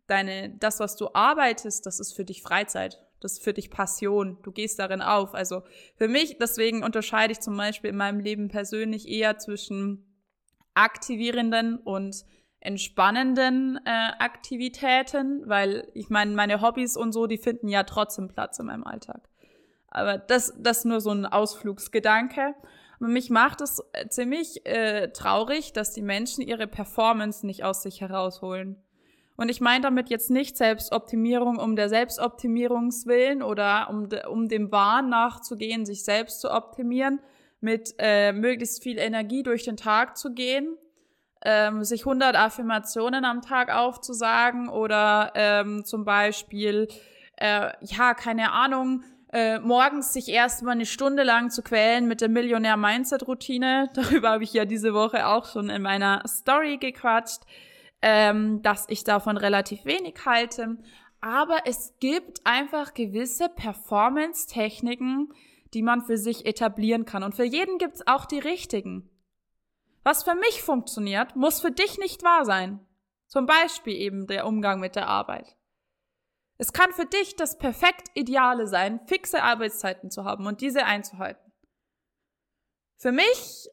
deine, 0.06 0.50
das, 0.58 0.80
was 0.80 0.96
du 0.96 1.08
arbeitest, 1.14 1.86
das 1.86 2.00
ist 2.00 2.14
für 2.14 2.24
dich 2.24 2.42
Freizeit. 2.42 3.00
Das 3.20 3.32
ist 3.32 3.44
für 3.44 3.52
dich 3.52 3.70
Passion. 3.70 4.38
Du 4.42 4.52
gehst 4.52 4.78
darin 4.78 5.02
auf. 5.02 5.34
Also 5.34 5.62
für 5.96 6.08
mich, 6.08 6.38
deswegen 6.38 6.84
unterscheide 6.84 7.32
ich 7.32 7.40
zum 7.40 7.56
Beispiel 7.56 7.90
in 7.90 7.96
meinem 7.96 8.20
Leben 8.20 8.48
persönlich 8.48 9.08
eher 9.08 9.38
zwischen 9.38 10.04
aktivierenden 10.74 11.78
und 11.78 12.24
entspannenden 12.68 13.80
äh, 13.86 13.90
Aktivitäten, 14.18 15.42
weil 15.48 15.88
ich 15.94 16.10
meine, 16.10 16.34
meine 16.34 16.60
Hobbys 16.60 16.98
und 16.98 17.12
so, 17.12 17.26
die 17.26 17.38
finden 17.38 17.68
ja 17.68 17.84
trotzdem 17.84 18.28
Platz 18.28 18.58
in 18.58 18.66
meinem 18.66 18.84
Alltag. 18.84 19.22
Aber 19.88 20.18
das, 20.18 20.52
das 20.58 20.78
ist 20.78 20.84
nur 20.84 21.00
so 21.00 21.10
ein 21.10 21.24
Ausflugsgedanke. 21.24 22.54
Aber 23.00 23.08
mich 23.08 23.30
macht 23.30 23.62
es 23.62 23.82
äh, 23.92 24.08
ziemlich 24.08 24.66
äh, 24.66 25.08
traurig, 25.12 25.72
dass 25.72 25.94
die 25.94 26.02
Menschen 26.02 26.42
ihre 26.42 26.66
Performance 26.66 27.46
nicht 27.46 27.64
aus 27.64 27.82
sich 27.82 28.02
herausholen. 28.02 28.76
Und 29.36 29.48
ich 29.48 29.62
meine 29.62 29.80
damit 29.80 30.10
jetzt 30.10 30.30
nicht 30.30 30.58
Selbstoptimierung 30.58 31.56
um 31.56 31.74
der 31.74 31.88
Selbstoptimierungswillen 31.88 33.42
oder 33.42 33.88
um, 33.88 34.10
de, 34.10 34.26
um 34.26 34.46
dem 34.46 34.70
Wahn 34.72 35.08
nachzugehen, 35.08 35.86
sich 35.86 36.04
selbst 36.04 36.42
zu 36.42 36.50
optimieren, 36.50 37.20
mit 37.62 37.94
äh, 37.98 38.32
möglichst 38.32 38.82
viel 38.82 38.98
Energie 38.98 39.42
durch 39.42 39.64
den 39.64 39.78
Tag 39.78 40.18
zu 40.18 40.34
gehen, 40.34 40.76
ähm, 41.48 41.82
sich 41.82 42.02
100 42.02 42.36
Affirmationen 42.36 43.24
am 43.24 43.40
Tag 43.40 43.74
aufzusagen 43.74 44.68
oder 44.68 45.32
ähm, 45.34 45.82
zum 45.82 46.04
Beispiel, 46.04 46.88
äh, 47.36 47.70
ja, 47.80 48.12
keine 48.12 48.52
Ahnung, 48.52 49.02
äh, 49.32 49.58
morgens 49.58 50.12
sich 50.12 50.28
erstmal 50.28 50.74
eine 50.74 50.84
Stunde 50.84 51.22
lang 51.22 51.48
zu 51.48 51.62
quälen 51.62 52.06
mit 52.06 52.20
der 52.20 52.28
Millionär-Mindset-Routine. 52.28 53.88
Darüber 53.94 54.32
habe 54.32 54.44
ich 54.44 54.52
ja 54.52 54.66
diese 54.66 54.92
Woche 54.92 55.26
auch 55.26 55.46
schon 55.46 55.70
in 55.70 55.80
meiner 55.80 56.22
Story 56.26 56.76
gequatscht, 56.76 57.40
ähm, 58.02 58.60
dass 58.60 58.84
ich 58.90 59.04
davon 59.04 59.38
relativ 59.38 59.86
wenig 59.86 60.16
halte. 60.26 60.76
Aber 61.22 61.60
es 61.64 61.94
gibt 61.98 62.42
einfach 62.44 62.92
gewisse 62.92 63.48
Performance-Techniken, 63.48 65.32
die 65.72 65.82
man 65.82 66.02
für 66.02 66.18
sich 66.18 66.44
etablieren 66.44 67.06
kann. 67.06 67.22
Und 67.22 67.34
für 67.34 67.44
jeden 67.44 67.78
gibt's 67.78 68.06
auch 68.06 68.26
die 68.26 68.38
richtigen. 68.38 69.08
Was 70.08 70.22
für 70.22 70.34
mich 70.34 70.62
funktioniert, 70.62 71.36
muss 71.36 71.60
für 71.60 71.70
dich 71.70 71.98
nicht 71.98 72.22
wahr 72.22 72.46
sein. 72.46 72.80
Zum 73.26 73.44
Beispiel 73.44 73.92
eben 73.92 74.26
der 74.26 74.46
Umgang 74.46 74.80
mit 74.80 74.96
der 74.96 75.06
Arbeit. 75.06 75.54
Es 76.56 76.72
kann 76.72 76.94
für 76.94 77.04
dich 77.04 77.36
das 77.36 77.58
perfekt 77.58 78.08
Ideale 78.14 78.66
sein, 78.66 79.00
fixe 79.06 79.42
Arbeitszeiten 79.42 80.10
zu 80.10 80.24
haben 80.24 80.46
und 80.46 80.62
diese 80.62 80.86
einzuhalten. 80.86 81.52
Für 82.96 83.12
mich, 83.12 83.68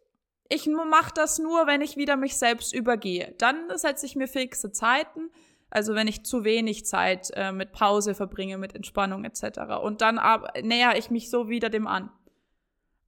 ich 0.50 0.68
mache 0.68 1.14
das 1.16 1.40
nur, 1.40 1.68
wenn 1.68 1.80
ich 1.80 1.96
wieder 1.96 2.18
mich 2.18 2.36
selbst 2.36 2.76
übergehe. 2.76 3.34
Dann 3.38 3.70
setze 3.78 4.06
ich 4.06 4.18
mir 4.18 4.28
fixe 4.28 4.74
Zeiten, 4.74 5.32
also 5.70 5.96
wenn 5.96 6.10
ich 6.10 6.26
zu 6.26 6.44
wenig 6.44 6.86
Zeit 6.86 7.32
äh, 7.36 7.54
mit 7.54 7.72
Pause 7.72 8.14
verbringe, 8.14 8.58
mit 8.58 8.76
Entspannung 8.76 9.24
etc. 9.24 9.78
Und 9.82 10.02
dann 10.02 10.20
näher 10.64 10.98
ich 10.98 11.10
mich 11.10 11.30
so 11.30 11.48
wieder 11.48 11.70
dem 11.70 11.88
an. 11.88 12.12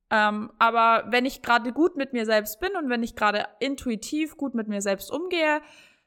Ähm, 0.10 0.52
aber 0.58 1.06
wenn 1.12 1.26
ich 1.26 1.42
gerade 1.42 1.74
gut 1.74 1.98
mit 1.98 2.14
mir 2.14 2.26
selbst 2.26 2.60
bin 2.60 2.76
und 2.76 2.90
wenn 2.90 3.04
ich 3.04 3.16
gerade 3.16 3.46
intuitiv 3.60 4.38
gut 4.38 4.56
mit 4.56 4.68
mir 4.68 4.82
selbst 4.82 5.12
umgehe, 5.12 5.62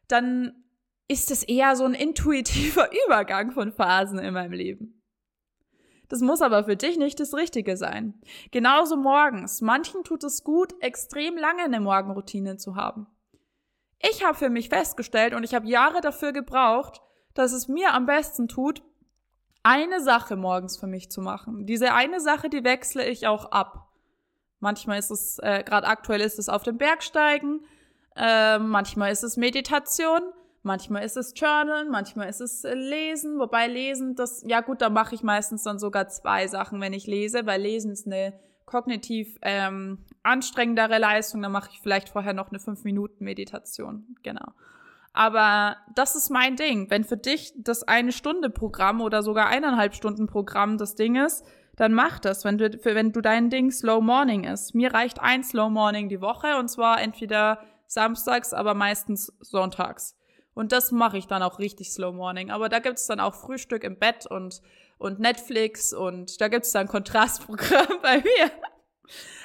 dann 0.08 0.64
ist 1.06 1.30
es 1.30 1.42
eher 1.42 1.76
so 1.76 1.84
ein 1.84 1.94
intuitiver 1.94 2.88
Übergang 3.06 3.52
von 3.52 3.72
Phasen 3.72 4.18
in 4.18 4.32
meinem 4.32 4.52
Leben. 4.52 5.02
Das 6.08 6.20
muss 6.20 6.42
aber 6.42 6.64
für 6.64 6.76
dich 6.76 6.98
nicht 6.98 7.20
das 7.20 7.34
Richtige 7.34 7.76
sein. 7.76 8.20
Genauso 8.50 8.96
morgens. 8.96 9.60
Manchen 9.60 10.02
tut 10.02 10.24
es 10.24 10.42
gut, 10.42 10.74
extrem 10.80 11.36
lange 11.36 11.62
eine 11.62 11.80
Morgenroutine 11.80 12.56
zu 12.56 12.74
haben. 12.74 13.06
Ich 14.00 14.24
habe 14.24 14.36
für 14.36 14.50
mich 14.50 14.70
festgestellt 14.70 15.34
und 15.34 15.44
ich 15.44 15.54
habe 15.54 15.68
Jahre 15.68 16.00
dafür 16.00 16.32
gebraucht, 16.32 17.00
dass 17.34 17.52
es 17.52 17.68
mir 17.68 17.94
am 17.94 18.06
besten 18.06 18.48
tut, 18.48 18.82
eine 19.62 20.00
Sache 20.00 20.36
morgens 20.36 20.78
für 20.78 20.86
mich 20.86 21.10
zu 21.10 21.20
machen. 21.20 21.66
Diese 21.66 21.92
eine 21.92 22.20
Sache, 22.20 22.48
die 22.48 22.64
wechsle 22.64 23.06
ich 23.06 23.26
auch 23.26 23.52
ab. 23.52 23.89
Manchmal 24.60 24.98
ist 24.98 25.10
es, 25.10 25.38
äh, 25.40 25.62
gerade 25.64 25.86
aktuell 25.86 26.20
ist 26.20 26.38
es 26.38 26.48
auf 26.48 26.62
dem 26.62 26.78
Bergsteigen, 26.78 27.64
äh, 28.16 28.58
manchmal 28.58 29.10
ist 29.10 29.24
es 29.24 29.36
Meditation, 29.36 30.20
manchmal 30.62 31.04
ist 31.04 31.16
es 31.16 31.32
Journalen, 31.34 31.90
manchmal 31.90 32.28
ist 32.28 32.40
es 32.40 32.64
äh, 32.64 32.74
Lesen, 32.74 33.38
wobei 33.38 33.66
Lesen, 33.66 34.14
das, 34.14 34.44
ja 34.46 34.60
gut, 34.60 34.82
da 34.82 34.90
mache 34.90 35.14
ich 35.14 35.22
meistens 35.22 35.62
dann 35.62 35.78
sogar 35.78 36.08
zwei 36.08 36.46
Sachen, 36.46 36.80
wenn 36.80 36.92
ich 36.92 37.06
lese, 37.06 37.46
weil 37.46 37.62
Lesen 37.62 37.90
ist 37.90 38.06
eine 38.06 38.34
kognitiv 38.66 39.36
ähm, 39.42 40.04
anstrengendere 40.22 40.98
Leistung, 40.98 41.42
dann 41.42 41.52
mache 41.52 41.70
ich 41.72 41.80
vielleicht 41.80 42.10
vorher 42.10 42.34
noch 42.34 42.50
eine 42.50 42.58
5-Minuten-Meditation, 42.58 44.16
genau. 44.22 44.52
Aber 45.12 45.76
das 45.94 46.14
ist 46.14 46.30
mein 46.30 46.54
Ding. 46.54 46.88
Wenn 46.88 47.02
für 47.02 47.16
dich 47.16 47.52
das 47.56 47.82
eine 47.82 48.12
Stunde 48.12 48.48
Programm 48.48 49.00
oder 49.00 49.22
sogar 49.22 49.48
eineinhalb 49.48 49.94
Stunden 49.94 50.28
Programm 50.28 50.78
das 50.78 50.94
Ding 50.94 51.16
ist, 51.16 51.44
dann 51.80 51.94
mach 51.94 52.18
das, 52.18 52.44
wenn 52.44 52.58
du, 52.58 52.78
wenn 52.84 53.10
du 53.10 53.22
dein 53.22 53.48
Ding 53.48 53.70
Slow 53.70 54.02
Morning 54.02 54.44
ist. 54.44 54.74
Mir 54.74 54.92
reicht 54.92 55.18
ein 55.18 55.42
Slow 55.42 55.70
Morning 55.70 56.10
die 56.10 56.20
Woche 56.20 56.58
und 56.58 56.68
zwar 56.68 57.00
entweder 57.00 57.58
samstags, 57.86 58.52
aber 58.52 58.74
meistens 58.74 59.32
sonntags. 59.40 60.14
Und 60.52 60.72
das 60.72 60.92
mache 60.92 61.16
ich 61.16 61.26
dann 61.26 61.42
auch 61.42 61.58
richtig 61.58 61.90
Slow 61.90 62.14
Morning. 62.14 62.50
Aber 62.50 62.68
da 62.68 62.80
gibt 62.80 62.98
es 62.98 63.06
dann 63.06 63.18
auch 63.18 63.34
Frühstück 63.34 63.82
im 63.82 63.98
Bett 63.98 64.26
und, 64.26 64.60
und 64.98 65.20
Netflix 65.20 65.94
und 65.94 66.38
da 66.42 66.48
gibt 66.48 66.66
es 66.66 66.72
dann 66.72 66.86
Kontrastprogramm 66.86 67.86
bei 68.02 68.18
mir. 68.18 68.50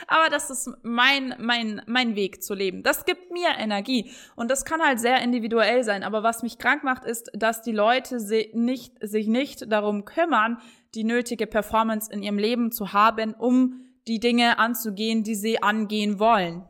Aber 0.07 0.29
das 0.29 0.49
ist 0.49 0.69
mein, 0.83 1.35
mein, 1.39 1.81
mein 1.87 2.15
Weg 2.15 2.43
zu 2.43 2.53
leben. 2.53 2.83
Das 2.83 3.05
gibt 3.05 3.31
mir 3.31 3.49
Energie. 3.57 4.11
Und 4.35 4.51
das 4.51 4.65
kann 4.65 4.81
halt 4.81 4.99
sehr 4.99 5.21
individuell 5.21 5.85
sein. 5.85 6.03
Aber 6.03 6.21
was 6.21 6.43
mich 6.43 6.57
krank 6.57 6.83
macht, 6.83 7.05
ist, 7.05 7.31
dass 7.33 7.61
die 7.61 7.71
Leute 7.71 8.17
nicht, 8.53 8.93
sich 9.01 9.27
nicht 9.27 9.71
darum 9.71 10.03
kümmern, 10.05 10.59
die 10.95 11.03
nötige 11.03 11.45
Performance 11.45 12.11
in 12.11 12.23
ihrem 12.23 12.37
Leben 12.37 12.71
zu 12.71 12.93
haben, 12.93 13.33
um 13.33 13.81
die 14.07 14.19
Dinge 14.19 14.59
anzugehen, 14.59 15.23
die 15.23 15.35
sie 15.35 15.61
angehen 15.61 16.19
wollen. 16.19 16.63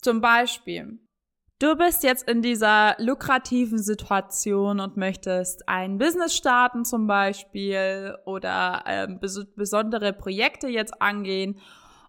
Zum 0.00 0.20
Beispiel, 0.20 0.98
du 1.58 1.76
bist 1.76 2.02
jetzt 2.02 2.28
in 2.28 2.42
dieser 2.42 2.96
lukrativen 2.98 3.78
Situation 3.78 4.80
und 4.80 4.96
möchtest 4.96 5.68
ein 5.68 5.98
Business 5.98 6.34
starten 6.34 6.84
zum 6.84 7.06
Beispiel 7.06 8.16
oder 8.24 8.82
äh, 8.86 9.08
bes 9.08 9.46
besondere 9.56 10.12
Projekte 10.12 10.68
jetzt 10.68 11.00
angehen. 11.02 11.58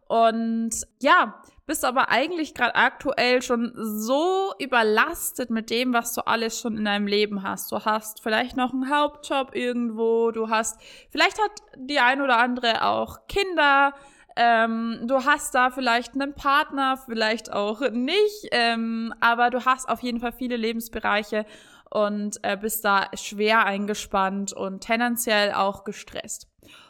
Und 0.08 0.72
ja, 1.02 1.42
bist 1.68 1.84
aber 1.84 2.10
eigentlich 2.10 2.54
gerade 2.54 2.76
aktuell 2.76 3.42
schon 3.42 3.74
so 3.76 4.54
überlastet 4.58 5.50
mit 5.50 5.70
dem, 5.70 5.94
was 5.94 6.14
du 6.14 6.26
alles 6.26 6.60
schon 6.60 6.78
in 6.78 6.86
deinem 6.86 7.08
Leben 7.08 7.44
hast. 7.44 7.72
Du 7.72 7.84
hast 7.84 8.24
vielleicht 8.24 8.56
noch 8.56 8.74
einen 8.74 8.90
Hauptjob 8.90 9.54
irgendwo, 9.54 10.32
du 10.32 10.50
hast, 10.50 10.80
vielleicht 11.12 11.38
hat 11.40 11.52
die 11.76 12.00
ein 12.00 12.22
oder 12.22 12.38
andere 12.38 12.86
auch 12.86 13.28
Kinder, 13.28 13.94
ähm, 14.38 15.02
du 15.08 15.26
hast 15.26 15.56
da 15.56 15.70
vielleicht 15.70 16.14
einen 16.14 16.34
Partner, 16.34 16.96
vielleicht 16.96 17.52
auch 17.52 17.82
nicht, 17.92 18.48
ähm, 18.52 19.14
aber 19.20 19.50
du 19.50 19.66
hast 19.66 19.90
auf 19.90 20.02
jeden 20.02 20.22
Fall 20.22 20.32
viele 20.32 20.56
Lebensbereiche 20.56 21.46
und 21.90 22.38
äh, 22.44 22.56
bist 22.56 22.86
da 22.86 23.10
schwer 23.14 23.66
eingespannt 23.66 24.54
und 24.54 24.82
tendenziell 24.82 25.52
auch 25.52 25.84
gestresst. 25.84 26.48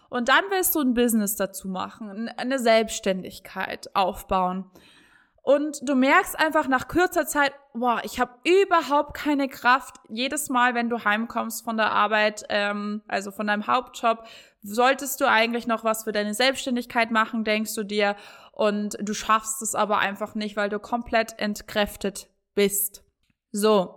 Und 0.09 0.29
dann 0.29 0.43
willst 0.49 0.75
du 0.75 0.79
ein 0.79 0.93
Business 0.93 1.35
dazu 1.35 1.67
machen, 1.67 2.29
eine 2.37 2.59
Selbstständigkeit 2.59 3.95
aufbauen. 3.95 4.69
Und 5.47 5.79
du 5.87 5.95
merkst 5.95 6.37
einfach 6.37 6.67
nach 6.67 6.89
kurzer 6.89 7.25
Zeit, 7.25 7.53
boah, 7.73 8.01
ich 8.03 8.19
habe 8.19 8.33
überhaupt 8.43 9.13
keine 9.13 9.47
Kraft. 9.47 9.95
Jedes 10.09 10.49
Mal, 10.49 10.75
wenn 10.75 10.89
du 10.89 11.05
heimkommst 11.05 11.63
von 11.63 11.77
der 11.77 11.93
Arbeit, 11.93 12.43
ähm, 12.49 13.01
also 13.07 13.31
von 13.31 13.47
deinem 13.47 13.65
Hauptjob, 13.65 14.25
solltest 14.61 15.21
du 15.21 15.29
eigentlich 15.29 15.65
noch 15.65 15.85
was 15.85 16.03
für 16.03 16.11
deine 16.11 16.33
Selbstständigkeit 16.33 17.11
machen, 17.11 17.45
denkst 17.45 17.75
du 17.75 17.83
dir. 17.83 18.17
Und 18.51 18.97
du 18.99 19.13
schaffst 19.13 19.61
es 19.61 19.73
aber 19.73 19.99
einfach 19.99 20.35
nicht, 20.35 20.57
weil 20.57 20.67
du 20.67 20.79
komplett 20.79 21.39
entkräftet 21.39 22.27
bist. 22.53 23.05
So, 23.53 23.96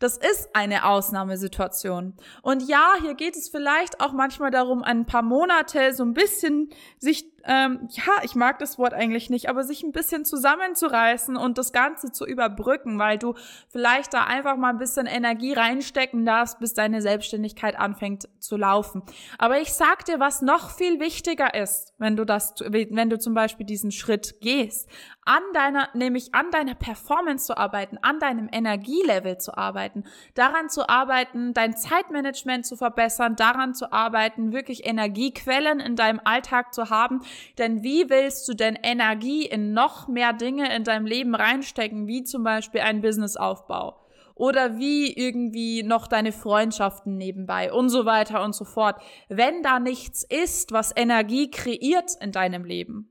das 0.00 0.16
ist 0.16 0.48
eine 0.54 0.86
Ausnahmesituation. 0.86 2.14
Und 2.42 2.66
ja, 2.68 2.94
hier 3.00 3.14
geht 3.14 3.36
es 3.36 3.48
vielleicht 3.48 4.00
auch 4.00 4.12
manchmal 4.12 4.50
darum, 4.50 4.82
ein 4.82 5.06
paar 5.06 5.22
Monate 5.22 5.94
so 5.94 6.02
ein 6.02 6.14
bisschen 6.14 6.70
sich, 6.98 7.30
ähm, 7.44 7.88
ja, 7.90 8.12
ich 8.22 8.34
mag 8.34 8.58
das 8.58 8.78
Wort 8.78 8.94
eigentlich 8.94 9.30
nicht, 9.30 9.48
aber 9.48 9.64
sich 9.64 9.82
ein 9.82 9.92
bisschen 9.92 10.24
zusammenzureißen 10.24 11.36
und 11.36 11.58
das 11.58 11.72
Ganze 11.72 12.12
zu 12.12 12.26
überbrücken, 12.26 12.98
weil 12.98 13.18
du 13.18 13.34
vielleicht 13.68 14.14
da 14.14 14.24
einfach 14.24 14.56
mal 14.56 14.70
ein 14.70 14.78
bisschen 14.78 15.06
Energie 15.06 15.52
reinstecken 15.52 16.24
darfst, 16.24 16.58
bis 16.58 16.74
deine 16.74 17.02
Selbstständigkeit 17.02 17.78
anfängt 17.78 18.28
zu 18.38 18.56
laufen. 18.56 19.02
Aber 19.38 19.60
ich 19.60 19.72
sag 19.72 20.04
dir, 20.04 20.20
was 20.20 20.42
noch 20.42 20.70
viel 20.70 21.00
wichtiger 21.00 21.54
ist, 21.54 21.94
wenn 21.98 22.16
du 22.16 22.24
das, 22.24 22.54
wenn 22.58 23.10
du 23.10 23.18
zum 23.18 23.34
Beispiel 23.34 23.66
diesen 23.66 23.92
Schritt 23.92 24.40
gehst, 24.40 24.88
an 25.24 25.42
deiner, 25.52 25.88
nämlich 25.94 26.34
an 26.34 26.50
deiner 26.50 26.74
Performance 26.74 27.46
zu 27.46 27.56
arbeiten, 27.56 27.98
an 28.02 28.18
deinem 28.18 28.48
Energielevel 28.50 29.38
zu 29.38 29.56
arbeiten, 29.56 30.04
daran 30.34 30.68
zu 30.68 30.88
arbeiten, 30.88 31.52
dein 31.54 31.76
Zeitmanagement 31.76 32.66
zu 32.66 32.76
verbessern, 32.76 33.36
daran 33.36 33.74
zu 33.74 33.92
arbeiten, 33.92 34.52
wirklich 34.52 34.86
Energiequellen 34.86 35.78
in 35.78 35.94
deinem 35.94 36.20
Alltag 36.24 36.74
zu 36.74 36.90
haben. 36.90 37.22
Denn 37.58 37.82
wie 37.82 38.08
willst 38.08 38.48
du 38.48 38.54
denn 38.54 38.78
Energie 38.82 39.44
in 39.44 39.72
noch 39.72 40.08
mehr 40.08 40.32
Dinge 40.32 40.74
in 40.74 40.84
deinem 40.84 41.06
Leben 41.06 41.34
reinstecken, 41.34 42.06
wie 42.06 42.24
zum 42.24 42.44
Beispiel 42.44 42.80
ein 42.80 43.00
Businessaufbau? 43.00 43.96
Oder 44.34 44.78
wie 44.78 45.12
irgendwie 45.12 45.82
noch 45.82 46.06
deine 46.06 46.32
Freundschaften 46.32 47.16
nebenbei 47.18 47.72
und 47.72 47.90
so 47.90 48.06
weiter 48.06 48.42
und 48.42 48.54
so 48.54 48.64
fort, 48.64 49.00
wenn 49.28 49.62
da 49.62 49.78
nichts 49.78 50.24
ist, 50.24 50.72
was 50.72 50.96
Energie 50.96 51.50
kreiert 51.50 52.12
in 52.20 52.32
deinem 52.32 52.64
Leben. 52.64 53.10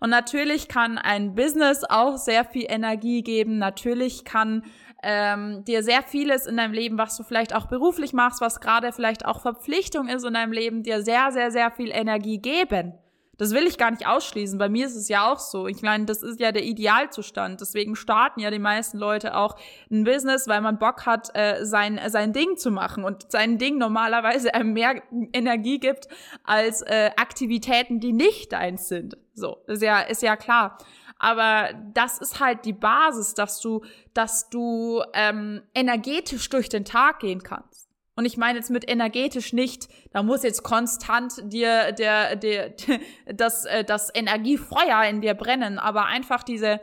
Und 0.00 0.10
natürlich 0.10 0.68
kann 0.68 0.98
ein 0.98 1.34
Business 1.34 1.84
auch 1.88 2.16
sehr 2.16 2.44
viel 2.44 2.66
Energie 2.68 3.22
geben. 3.22 3.58
Natürlich 3.58 4.24
kann 4.24 4.64
ähm, 5.02 5.64
dir 5.64 5.82
sehr 5.82 6.02
vieles 6.02 6.46
in 6.46 6.56
deinem 6.56 6.72
Leben, 6.72 6.98
was 6.98 7.16
du 7.16 7.22
vielleicht 7.22 7.54
auch 7.54 7.66
beruflich 7.66 8.12
machst, 8.12 8.40
was 8.40 8.60
gerade 8.60 8.92
vielleicht 8.92 9.24
auch 9.24 9.40
Verpflichtung 9.40 10.08
ist 10.08 10.24
in 10.24 10.34
deinem 10.34 10.52
Leben, 10.52 10.82
dir 10.82 11.02
sehr, 11.02 11.30
sehr, 11.32 11.50
sehr 11.50 11.70
viel 11.70 11.90
Energie 11.90 12.38
geben. 12.38 12.94
Das 13.38 13.52
will 13.52 13.66
ich 13.66 13.78
gar 13.78 13.92
nicht 13.92 14.06
ausschließen. 14.06 14.58
Bei 14.58 14.68
mir 14.68 14.86
ist 14.86 14.96
es 14.96 15.08
ja 15.08 15.32
auch 15.32 15.38
so. 15.38 15.68
Ich 15.68 15.80
meine, 15.80 16.04
das 16.06 16.22
ist 16.24 16.40
ja 16.40 16.50
der 16.50 16.64
Idealzustand. 16.64 17.60
Deswegen 17.60 17.94
starten 17.94 18.40
ja 18.40 18.50
die 18.50 18.58
meisten 18.58 18.98
Leute 18.98 19.36
auch 19.36 19.56
ein 19.90 20.02
Business, 20.02 20.48
weil 20.48 20.60
man 20.60 20.78
Bock 20.78 21.06
hat, 21.06 21.30
äh, 21.34 21.64
sein, 21.64 22.00
sein 22.08 22.32
Ding 22.32 22.56
zu 22.56 22.72
machen 22.72 23.04
und 23.04 23.30
sein 23.30 23.56
Ding 23.56 23.78
normalerweise 23.78 24.52
einem 24.54 24.72
mehr 24.72 25.00
Energie 25.32 25.78
gibt 25.78 26.08
als 26.42 26.82
äh, 26.82 27.12
Aktivitäten, 27.16 28.00
die 28.00 28.12
nicht 28.12 28.52
deins 28.52 28.88
sind. 28.88 29.16
So, 29.34 29.58
ist 29.68 29.82
ja, 29.82 30.00
ist 30.00 30.22
ja 30.22 30.36
klar. 30.36 30.76
Aber 31.20 31.70
das 31.94 32.18
ist 32.18 32.40
halt 32.40 32.64
die 32.64 32.72
Basis, 32.72 33.34
dass 33.34 33.60
du, 33.60 33.82
dass 34.14 34.50
du 34.50 35.02
ähm, 35.14 35.62
energetisch 35.74 36.48
durch 36.48 36.68
den 36.68 36.84
Tag 36.84 37.20
gehen 37.20 37.42
kannst. 37.42 37.87
Und 38.18 38.24
ich 38.24 38.36
meine 38.36 38.58
jetzt 38.58 38.70
mit 38.70 38.90
energetisch 38.90 39.52
nicht, 39.52 39.86
da 40.10 40.24
muss 40.24 40.42
jetzt 40.42 40.64
konstant 40.64 41.34
dir 41.52 41.92
der, 41.92 42.34
der, 42.34 42.74
das, 43.32 43.64
äh, 43.64 43.84
das 43.84 44.12
Energiefeuer 44.12 45.04
in 45.04 45.20
dir 45.20 45.34
brennen, 45.34 45.78
aber 45.78 46.06
einfach 46.06 46.42
diese, 46.42 46.80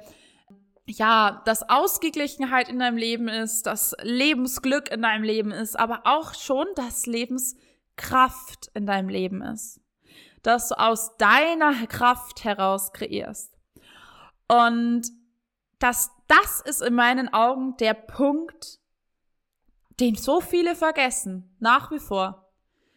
ja, 0.86 1.42
dass 1.44 1.70
Ausgeglichenheit 1.70 2.70
in 2.70 2.80
deinem 2.80 2.96
Leben 2.96 3.28
ist, 3.28 3.64
dass 3.64 3.98
Lebensglück 4.02 4.90
in 4.90 5.02
deinem 5.02 5.24
Leben 5.24 5.52
ist, 5.52 5.78
aber 5.78 6.04
auch 6.06 6.36
schon, 6.36 6.68
dass 6.76 7.06
Lebenskraft 7.06 8.72
in 8.74 8.86
deinem 8.86 9.10
Leben 9.10 9.42
ist. 9.42 9.82
Dass 10.42 10.70
du 10.70 10.80
aus 10.80 11.18
deiner 11.18 11.86
Kraft 11.88 12.46
heraus 12.46 12.94
kreierst. 12.94 13.58
Und 14.48 15.12
dass 15.80 16.12
das 16.30 16.62
ist 16.62 16.82
in 16.82 16.94
meinen 16.94 17.34
Augen 17.34 17.76
der 17.76 17.94
Punkt, 17.94 18.80
den 20.00 20.16
so 20.16 20.42
viele 20.42 20.76
vergessen, 20.76 21.56
nach 21.60 21.92
wie 21.92 22.00
vor. 22.00 22.52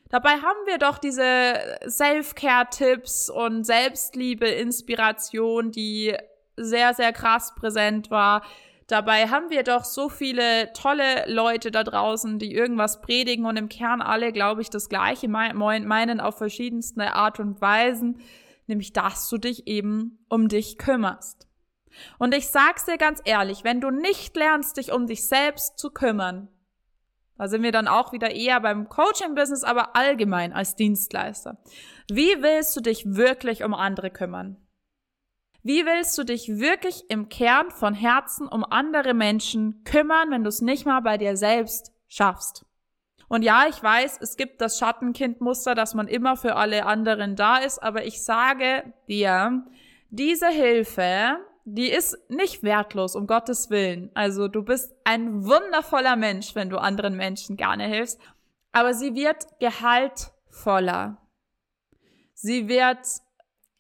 Dabei 0.09 0.31
haben 0.31 0.67
wir 0.67 0.79
doch 0.79 0.99
diese 0.99 1.55
Self-Care-Tipps 1.87 3.29
und 3.29 3.65
Selbstliebe, 3.65 4.47
Inspiration, 4.47 5.71
die 5.71 6.17
sehr, 6.57 6.95
sehr 6.95 7.13
krass 7.13 7.55
präsent 7.55 8.11
war. 8.11 8.43
Dabei 8.87 9.29
haben 9.29 9.51
wir 9.51 9.65
doch 9.65 9.85
so 9.85 10.09
viele 10.09 10.73
tolle 10.73 11.27
Leute 11.27 11.71
da 11.71 11.85
draußen, 11.85 12.39
die 12.39 12.55
irgendwas 12.55 13.03
predigen 13.03 13.45
und 13.45 13.59
im 13.59 13.69
Kern 13.69 14.01
alle, 14.01 14.33
glaube 14.33 14.63
ich, 14.63 14.71
das 14.71 14.89
Gleiche 14.89 15.29
meinen 15.29 16.21
auf 16.21 16.39
verschiedenste 16.39 17.13
Art 17.13 17.39
und 17.39 17.61
Weisen, 17.61 18.19
nämlich 18.67 18.95
dass 18.95 19.29
du 19.29 19.37
dich 19.37 19.67
eben 19.67 20.25
um 20.31 20.49
dich 20.49 20.79
kümmerst. 20.79 21.47
Und 22.19 22.35
ich 22.35 22.49
sag's 22.49 22.87
dir 22.87 22.97
ganz 22.97 23.21
ehrlich, 23.25 23.63
wenn 23.63 23.83
du 23.83 23.91
nicht 23.91 24.35
lernst, 24.37 24.79
dich 24.79 24.91
um 24.91 25.07
dich 25.07 25.29
selbst 25.29 25.79
zu 25.79 25.91
kümmern, 25.91 26.49
da 27.39 27.49
sind 27.49 27.63
wir 27.63 27.73
dann 27.73 27.89
auch 27.89 28.13
wieder 28.13 28.33
eher 28.33 28.61
beim 28.61 28.89
Coaching-Business, 28.89 29.65
aber 29.65 29.97
allgemein 29.97 30.53
als 30.53 30.75
Dienstleister. 30.77 31.57
Wie 32.11 32.43
willst 32.43 32.77
du 32.77 32.81
dich 32.81 33.05
wirklich 33.07 33.65
um 33.65 33.75
andere 33.75 34.11
kümmern? 34.11 34.57
Wie 35.63 35.87
willst 35.87 36.17
du 36.19 36.25
dich 36.25 36.59
wirklich 36.59 37.11
im 37.11 37.29
Kern 37.29 37.71
von 37.71 37.95
Herzen 37.95 38.49
um 38.49 38.65
andere 38.65 39.15
Menschen 39.15 39.85
kümmern, 39.85 40.31
wenn 40.31 40.43
du 40.43 40.49
es 40.49 40.63
nicht 40.63 40.85
mal 40.85 41.01
bei 41.01 41.17
dir 41.17 41.37
selbst 41.37 41.93
schaffst? 42.09 42.65
Und 43.29 43.43
ja, 43.43 43.67
ich 43.69 43.83
weiß, 43.83 44.19
es 44.21 44.37
gibt 44.37 44.61
das 44.61 44.79
Schattenkindmuster, 44.79 45.75
dass 45.75 45.95
man 45.95 46.09
immer 46.09 46.37
für 46.37 46.57
alle 46.57 46.87
anderen 46.87 47.37
da 47.37 47.59
ist, 47.59 47.79
aber 47.83 48.05
ich 48.05 48.23
sage 48.23 48.95
dir, 49.07 49.65
diese 50.11 50.49
Hilfe 50.49 51.39
die 51.75 51.91
ist 51.91 52.17
nicht 52.29 52.63
wertlos, 52.63 53.15
um 53.15 53.27
Gottes 53.27 53.71
Willen. 53.71 54.11
Also 54.15 54.49
du 54.49 54.63
bist 54.63 54.95
ein 55.05 55.45
wundervoller 55.45 56.17
Mensch, 56.17 56.55
wenn 56.55 56.71
du 56.71 56.79
anderen 56.79 57.17
Menschen 57.17 57.57
gerne 57.57 57.87
hilfst. 57.87 58.21
Aber 58.73 58.95
sie 58.95 59.15
wird 59.15 59.47
gehaltvoller. 59.61 61.19
Sie 62.35 62.69
wird 62.69 62.99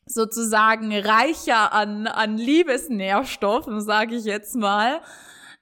sozusagen 0.06 0.96
reicher 0.96 1.72
an, 1.72 2.06
an 2.06 2.36
Liebesnährstoffen, 2.36 3.80
sage 3.80 4.16
ich 4.16 4.24
jetzt 4.24 4.56
mal, 4.56 5.00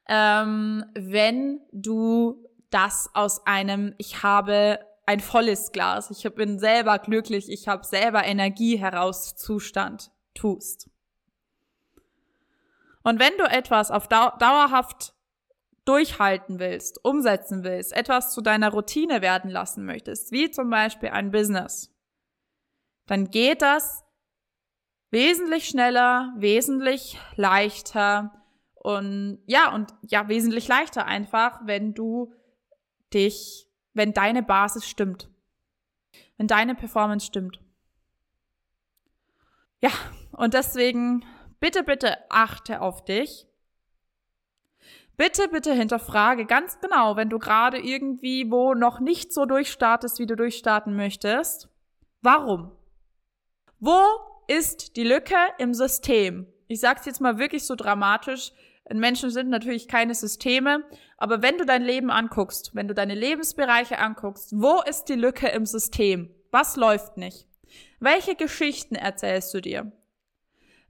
ähm, 0.08 0.84
wenn 0.94 1.60
du 1.72 2.44
das 2.70 3.10
aus 3.14 3.46
einem, 3.46 3.94
ich 3.98 4.22
habe 4.22 4.78
ein 5.04 5.20
volles 5.20 5.72
Glas, 5.72 6.10
ich 6.10 6.32
bin 6.34 6.58
selber 6.58 6.98
glücklich, 6.98 7.50
ich 7.50 7.68
habe 7.68 7.84
selber 7.84 8.24
Energie 8.24 8.78
heraus 8.78 9.36
Zustand 9.36 10.10
tust. 10.34 10.88
Und 13.06 13.20
wenn 13.20 13.38
du 13.38 13.44
etwas 13.44 13.92
auf 13.92 14.08
dau 14.08 14.32
dauerhaft 14.40 15.14
durchhalten 15.84 16.58
willst, 16.58 17.04
umsetzen 17.04 17.62
willst, 17.62 17.92
etwas 17.92 18.34
zu 18.34 18.40
deiner 18.40 18.70
Routine 18.70 19.22
werden 19.22 19.48
lassen 19.48 19.84
möchtest, 19.84 20.32
wie 20.32 20.50
zum 20.50 20.70
Beispiel 20.70 21.10
ein 21.10 21.30
Business, 21.30 21.94
dann 23.06 23.30
geht 23.30 23.62
das 23.62 24.02
wesentlich 25.12 25.68
schneller, 25.68 26.34
wesentlich 26.36 27.16
leichter 27.36 28.42
und 28.74 29.38
ja, 29.46 29.72
und 29.72 29.94
ja, 30.02 30.26
wesentlich 30.26 30.66
leichter 30.66 31.06
einfach, 31.06 31.60
wenn 31.62 31.94
du 31.94 32.34
dich, 33.14 33.68
wenn 33.92 34.14
deine 34.14 34.42
Basis 34.42 34.84
stimmt, 34.84 35.30
wenn 36.38 36.48
deine 36.48 36.74
Performance 36.74 37.24
stimmt. 37.24 37.60
Ja, 39.80 39.92
und 40.32 40.54
deswegen 40.54 41.24
Bitte, 41.66 41.82
bitte 41.82 42.16
achte 42.30 42.80
auf 42.80 43.04
dich. 43.04 43.44
Bitte, 45.16 45.48
bitte 45.48 45.72
hinterfrage 45.72 46.46
ganz 46.46 46.78
genau, 46.78 47.16
wenn 47.16 47.28
du 47.28 47.40
gerade 47.40 47.78
irgendwie 47.78 48.52
wo 48.52 48.74
noch 48.74 49.00
nicht 49.00 49.32
so 49.32 49.46
durchstartest, 49.46 50.20
wie 50.20 50.26
du 50.26 50.36
durchstarten 50.36 50.94
möchtest. 50.94 51.68
Warum? 52.22 52.70
Wo 53.80 53.98
ist 54.46 54.96
die 54.96 55.02
Lücke 55.02 55.34
im 55.58 55.74
System? 55.74 56.46
Ich 56.68 56.78
sag's 56.78 57.04
jetzt 57.04 57.20
mal 57.20 57.36
wirklich 57.40 57.66
so 57.66 57.74
dramatisch. 57.74 58.52
Menschen 58.88 59.30
sind 59.30 59.48
natürlich 59.48 59.88
keine 59.88 60.14
Systeme, 60.14 60.84
aber 61.18 61.42
wenn 61.42 61.58
du 61.58 61.66
dein 61.66 61.82
Leben 61.82 62.12
anguckst, 62.12 62.76
wenn 62.76 62.86
du 62.86 62.94
deine 62.94 63.16
Lebensbereiche 63.16 63.98
anguckst, 63.98 64.52
wo 64.54 64.82
ist 64.82 65.06
die 65.06 65.14
Lücke 65.14 65.48
im 65.48 65.66
System? 65.66 66.32
Was 66.52 66.76
läuft 66.76 67.16
nicht? 67.16 67.48
Welche 67.98 68.36
Geschichten 68.36 68.94
erzählst 68.94 69.52
du 69.52 69.60
dir? 69.60 69.90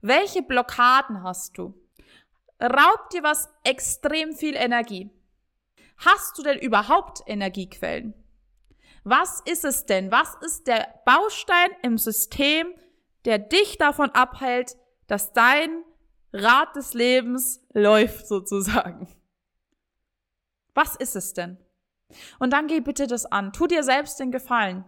Welche 0.01 0.41
Blockaden 0.41 1.23
hast 1.23 1.57
du? 1.57 1.73
Raubt 2.61 3.13
dir 3.13 3.23
was 3.23 3.49
extrem 3.63 4.33
viel 4.33 4.55
Energie? 4.55 5.11
Hast 5.97 6.37
du 6.37 6.43
denn 6.43 6.59
überhaupt 6.59 7.21
Energiequellen? 7.25 8.13
Was 9.03 9.41
ist 9.45 9.63
es 9.63 9.85
denn? 9.85 10.11
Was 10.11 10.35
ist 10.41 10.67
der 10.67 11.01
Baustein 11.05 11.69
im 11.81 11.97
System, 11.97 12.67
der 13.25 13.39
dich 13.39 13.77
davon 13.77 14.09
abhält, 14.11 14.75
dass 15.07 15.33
dein 15.33 15.83
Rad 16.33 16.75
des 16.75 16.93
Lebens 16.93 17.65
läuft 17.73 18.27
sozusagen? 18.27 19.07
Was 20.73 20.95
ist 20.95 21.15
es 21.15 21.33
denn? 21.33 21.57
Und 22.39 22.51
dann 22.51 22.67
geh 22.67 22.81
bitte 22.81 23.07
das 23.07 23.25
an. 23.25 23.53
Tu 23.53 23.67
dir 23.67 23.83
selbst 23.83 24.19
den 24.19 24.31
Gefallen. 24.31 24.85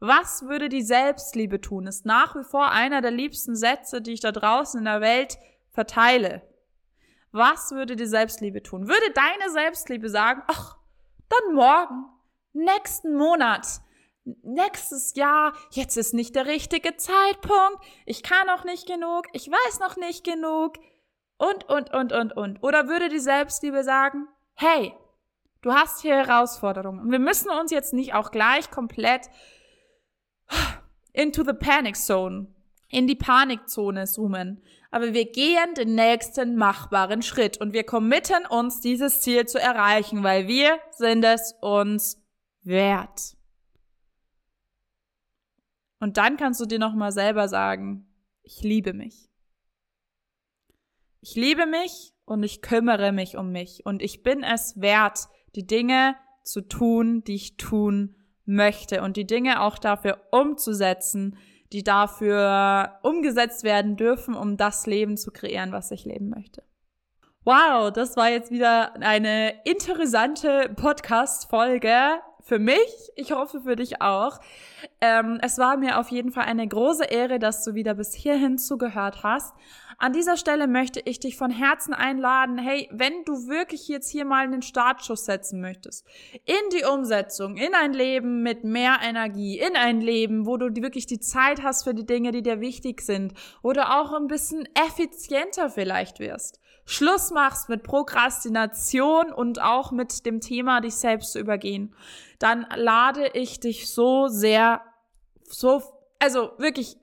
Was 0.00 0.42
würde 0.42 0.70
die 0.70 0.82
Selbstliebe 0.82 1.60
tun? 1.60 1.86
Ist 1.86 2.06
nach 2.06 2.34
wie 2.34 2.42
vor 2.42 2.70
einer 2.70 3.02
der 3.02 3.10
liebsten 3.10 3.54
Sätze, 3.54 4.00
die 4.00 4.14
ich 4.14 4.20
da 4.20 4.32
draußen 4.32 4.78
in 4.78 4.86
der 4.86 5.02
Welt 5.02 5.38
verteile. 5.70 6.42
Was 7.32 7.70
würde 7.70 7.96
die 7.96 8.06
Selbstliebe 8.06 8.62
tun? 8.62 8.88
Würde 8.88 9.12
deine 9.12 9.52
Selbstliebe 9.52 10.08
sagen, 10.08 10.42
ach, 10.48 10.78
dann 11.28 11.54
morgen, 11.54 12.06
nächsten 12.52 13.14
Monat, 13.14 13.66
nächstes 14.42 15.14
Jahr, 15.14 15.52
jetzt 15.70 15.96
ist 15.96 16.14
nicht 16.14 16.34
der 16.34 16.46
richtige 16.46 16.96
Zeitpunkt, 16.96 17.84
ich 18.06 18.22
kann 18.22 18.46
noch 18.46 18.64
nicht 18.64 18.86
genug, 18.86 19.26
ich 19.32 19.48
weiß 19.48 19.80
noch 19.80 19.96
nicht 19.96 20.24
genug 20.24 20.78
und, 21.36 21.68
und, 21.68 21.92
und, 21.92 22.12
und, 22.12 22.32
und. 22.36 22.62
Oder 22.62 22.88
würde 22.88 23.08
die 23.10 23.20
Selbstliebe 23.20 23.84
sagen, 23.84 24.28
hey, 24.54 24.92
du 25.62 25.72
hast 25.72 26.00
hier 26.00 26.16
Herausforderungen 26.16 27.00
und 27.00 27.12
wir 27.12 27.18
müssen 27.18 27.50
uns 27.50 27.70
jetzt 27.70 27.92
nicht 27.92 28.14
auch 28.14 28.30
gleich 28.30 28.70
komplett 28.70 29.28
into 31.12 31.42
the 31.44 31.52
panic 31.52 31.96
zone, 31.96 32.48
in 32.88 33.06
die 33.06 33.16
Panikzone 33.16 34.06
zoomen. 34.06 34.62
Aber 34.90 35.14
wir 35.14 35.30
gehen 35.30 35.74
den 35.76 35.94
nächsten 35.94 36.56
machbaren 36.56 37.22
Schritt 37.22 37.60
und 37.60 37.72
wir 37.72 37.84
committen 37.84 38.44
uns, 38.46 38.80
dieses 38.80 39.20
Ziel 39.20 39.46
zu 39.46 39.60
erreichen, 39.60 40.24
weil 40.24 40.48
wir 40.48 40.78
sind 40.90 41.24
es 41.24 41.54
uns 41.60 42.20
wert. 42.62 43.36
Und 46.00 46.16
dann 46.16 46.36
kannst 46.36 46.60
du 46.60 46.66
dir 46.66 46.78
nochmal 46.78 47.12
selber 47.12 47.46
sagen, 47.46 48.08
ich 48.42 48.62
liebe 48.62 48.94
mich. 48.94 49.30
Ich 51.20 51.34
liebe 51.34 51.66
mich 51.66 52.14
und 52.24 52.42
ich 52.42 52.62
kümmere 52.62 53.12
mich 53.12 53.36
um 53.36 53.52
mich 53.52 53.84
und 53.84 54.02
ich 54.02 54.22
bin 54.22 54.42
es 54.42 54.80
wert, 54.80 55.28
die 55.54 55.66
Dinge 55.66 56.16
zu 56.42 56.62
tun, 56.62 57.22
die 57.24 57.34
ich 57.34 57.56
tun 57.58 58.16
möchte 58.50 59.02
und 59.02 59.16
die 59.16 59.26
Dinge 59.26 59.62
auch 59.62 59.78
dafür 59.78 60.18
umzusetzen, 60.30 61.36
die 61.72 61.84
dafür 61.84 62.98
umgesetzt 63.02 63.62
werden 63.62 63.96
dürfen, 63.96 64.34
um 64.34 64.56
das 64.56 64.86
Leben 64.86 65.16
zu 65.16 65.30
kreieren, 65.30 65.72
was 65.72 65.90
ich 65.90 66.04
leben 66.04 66.28
möchte. 66.28 66.62
Wow, 67.44 67.90
das 67.92 68.16
war 68.16 68.28
jetzt 68.28 68.50
wieder 68.50 68.94
eine 68.96 69.62
interessante 69.64 70.70
Podcast-Folge 70.76 72.20
für 72.50 72.58
mich. 72.58 73.12
Ich 73.14 73.30
hoffe 73.30 73.60
für 73.60 73.76
dich 73.76 74.02
auch. 74.02 74.40
Ähm, 75.00 75.38
es 75.40 75.56
war 75.56 75.76
mir 75.76 76.00
auf 76.00 76.08
jeden 76.08 76.32
Fall 76.32 76.46
eine 76.46 76.66
große 76.66 77.04
Ehre, 77.04 77.38
dass 77.38 77.62
du 77.62 77.74
wieder 77.74 77.94
bis 77.94 78.12
hierhin 78.12 78.58
zugehört 78.58 79.22
hast. 79.22 79.54
An 79.98 80.12
dieser 80.12 80.36
Stelle 80.36 80.66
möchte 80.66 80.98
ich 80.98 81.20
dich 81.20 81.36
von 81.36 81.52
Herzen 81.52 81.94
einladen, 81.94 82.58
hey, 82.58 82.88
wenn 82.90 83.22
du 83.24 83.46
wirklich 83.46 83.86
jetzt 83.86 84.10
hier 84.10 84.24
mal 84.24 84.42
einen 84.42 84.62
Startschuss 84.62 85.26
setzen 85.26 85.60
möchtest, 85.60 86.04
in 86.44 86.70
die 86.76 86.84
Umsetzung, 86.84 87.56
in 87.56 87.72
ein 87.74 87.92
Leben 87.92 88.42
mit 88.42 88.64
mehr 88.64 88.96
Energie, 89.00 89.60
in 89.60 89.76
ein 89.76 90.00
Leben, 90.00 90.44
wo 90.44 90.56
du 90.56 90.74
wirklich 90.74 91.06
die 91.06 91.20
Zeit 91.20 91.62
hast 91.62 91.84
für 91.84 91.94
die 91.94 92.06
Dinge, 92.06 92.32
die 92.32 92.42
dir 92.42 92.60
wichtig 92.60 93.02
sind, 93.02 93.32
oder 93.62 94.00
auch 94.00 94.12
ein 94.12 94.26
bisschen 94.26 94.66
effizienter 94.74 95.70
vielleicht 95.70 96.18
wirst, 96.18 96.58
Schluss 96.84 97.30
machst 97.30 97.68
mit 97.68 97.82
Prokrastination 97.82 99.32
und 99.32 99.60
auch 99.60 99.92
mit 99.92 100.26
dem 100.26 100.40
Thema, 100.40 100.80
dich 100.80 100.96
selbst 100.96 101.32
zu 101.32 101.38
übergehen, 101.38 101.94
dann 102.38 102.66
lade 102.74 103.28
ich 103.34 103.60
dich 103.60 103.92
so 103.92 104.28
sehr, 104.28 104.82
so, 105.44 105.82
also 106.18 106.52
wirklich 106.58 106.96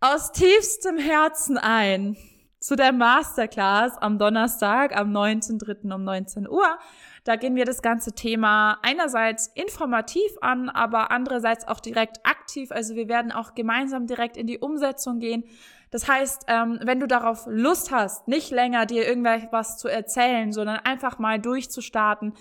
aus 0.00 0.32
tiefstem 0.32 0.98
Herzen 0.98 1.58
ein 1.58 2.16
zu 2.60 2.76
der 2.76 2.92
Masterclass 2.92 3.96
am 3.98 4.18
Donnerstag, 4.18 4.94
am 4.94 5.16
19.03. 5.16 5.94
um 5.94 6.04
19 6.04 6.48
Uhr. 6.48 6.78
Da 7.24 7.36
gehen 7.36 7.54
wir 7.54 7.64
das 7.64 7.82
ganze 7.82 8.12
Thema 8.12 8.78
einerseits 8.82 9.48
informativ 9.48 10.30
an, 10.42 10.68
aber 10.68 11.10
andererseits 11.10 11.66
auch 11.66 11.80
direkt 11.80 12.24
aktiv. 12.24 12.70
Also 12.70 12.94
wir 12.94 13.08
werden 13.08 13.32
auch 13.32 13.54
gemeinsam 13.54 14.06
direkt 14.06 14.36
in 14.36 14.46
die 14.46 14.58
Umsetzung 14.58 15.18
gehen. 15.18 15.44
Das 15.90 16.06
heißt, 16.06 16.44
ähm, 16.46 16.78
wenn 16.82 17.00
du 17.00 17.06
darauf 17.06 17.46
Lust 17.46 17.90
hast, 17.90 18.28
nicht 18.28 18.50
länger 18.50 18.86
dir 18.86 19.06
irgendwas 19.08 19.78
zu 19.78 19.88
erzählen, 19.88 20.52
sondern 20.52 20.78
einfach 20.78 21.18
mal 21.18 21.40
durchzustarten, 21.40 22.34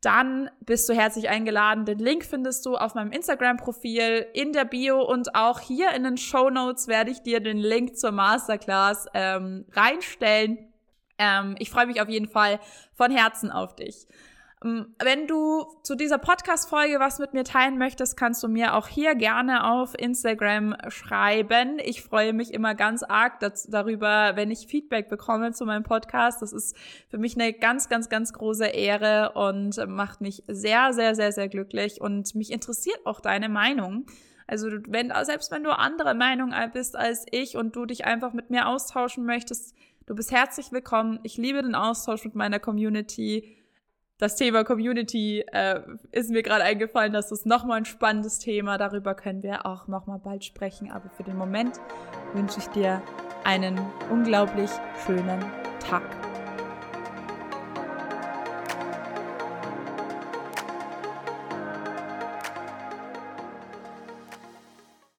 dann 0.00 0.50
bist 0.60 0.88
du 0.88 0.94
herzlich 0.94 1.28
eingeladen. 1.28 1.84
Den 1.84 1.98
Link 1.98 2.24
findest 2.24 2.66
du 2.66 2.76
auf 2.76 2.94
meinem 2.94 3.12
Instagram-Profil, 3.12 4.26
in 4.34 4.52
der 4.52 4.64
Bio 4.64 5.02
und 5.02 5.34
auch 5.34 5.60
hier 5.60 5.92
in 5.92 6.04
den 6.04 6.16
Show 6.16 6.50
Notes 6.50 6.86
werde 6.86 7.10
ich 7.10 7.22
dir 7.22 7.40
den 7.40 7.58
Link 7.58 7.96
zur 7.96 8.12
Masterclass 8.12 9.06
ähm, 9.14 9.64
reinstellen. 9.72 10.72
Ähm, 11.18 11.56
ich 11.58 11.70
freue 11.70 11.86
mich 11.86 12.00
auf 12.00 12.08
jeden 12.08 12.28
Fall 12.28 12.60
von 12.94 13.10
Herzen 13.10 13.50
auf 13.50 13.74
dich. 13.74 14.06
Ähm, 14.66 14.94
wenn 15.02 15.26
du 15.26 15.64
zu 15.82 15.94
dieser 15.94 16.18
Podcast-Folge 16.18 16.98
was 16.98 17.18
mit 17.18 17.34
mir 17.34 17.44
teilen 17.44 17.78
möchtest, 17.78 18.16
kannst 18.16 18.42
du 18.42 18.48
mir 18.48 18.74
auch 18.74 18.88
hier 18.88 19.14
gerne 19.14 19.70
auf 19.70 19.94
Instagram 19.98 20.76
schreiben. 20.88 21.78
Ich 21.82 22.02
freue 22.02 22.32
mich 22.32 22.52
immer 22.52 22.74
ganz 22.74 23.02
arg 23.02 23.40
darüber, 23.68 24.32
wenn 24.34 24.50
ich 24.50 24.66
Feedback 24.66 25.08
bekomme 25.08 25.52
zu 25.52 25.64
meinem 25.64 25.84
Podcast. 25.84 26.42
Das 26.42 26.52
ist 26.52 26.76
für 27.08 27.18
mich 27.18 27.36
eine 27.36 27.52
ganz, 27.52 27.88
ganz, 27.88 28.08
ganz 28.08 28.32
große 28.32 28.66
Ehre 28.66 29.32
und 29.32 29.76
macht 29.88 30.20
mich 30.20 30.42
sehr, 30.48 30.92
sehr, 30.92 31.14
sehr, 31.14 31.32
sehr 31.32 31.48
glücklich. 31.48 32.00
Und 32.00 32.34
mich 32.34 32.50
interessiert 32.50 32.98
auch 33.04 33.20
deine 33.20 33.48
Meinung. 33.48 34.06
Also 34.46 34.68
wenn, 34.88 35.12
selbst 35.22 35.50
wenn 35.50 35.64
du 35.64 35.76
andere 35.76 36.14
Meinung 36.14 36.52
bist 36.72 36.96
als 36.96 37.26
ich 37.30 37.56
und 37.56 37.74
du 37.74 37.84
dich 37.84 38.04
einfach 38.04 38.32
mit 38.32 38.50
mir 38.50 38.68
austauschen 38.68 39.26
möchtest, 39.26 39.74
du 40.06 40.14
bist 40.14 40.30
herzlich 40.30 40.70
willkommen. 40.70 41.18
Ich 41.24 41.36
liebe 41.36 41.62
den 41.62 41.74
Austausch 41.74 42.24
mit 42.24 42.36
meiner 42.36 42.60
Community 42.60 43.55
das 44.18 44.36
Thema 44.36 44.64
Community 44.64 45.44
äh, 45.52 45.80
ist 46.10 46.30
mir 46.30 46.42
gerade 46.42 46.64
eingefallen, 46.64 47.12
das 47.12 47.30
ist 47.32 47.44
nochmal 47.44 47.78
ein 47.78 47.84
spannendes 47.84 48.38
Thema. 48.38 48.78
Darüber 48.78 49.14
können 49.14 49.42
wir 49.42 49.66
auch 49.66 49.88
nochmal 49.88 50.18
bald 50.18 50.44
sprechen. 50.44 50.90
Aber 50.90 51.10
für 51.10 51.22
den 51.22 51.36
Moment 51.36 51.78
wünsche 52.32 52.58
ich 52.58 52.66
dir 52.68 53.02
einen 53.44 53.78
unglaublich 54.10 54.70
schönen 55.04 55.44
Tag. 55.80 56.35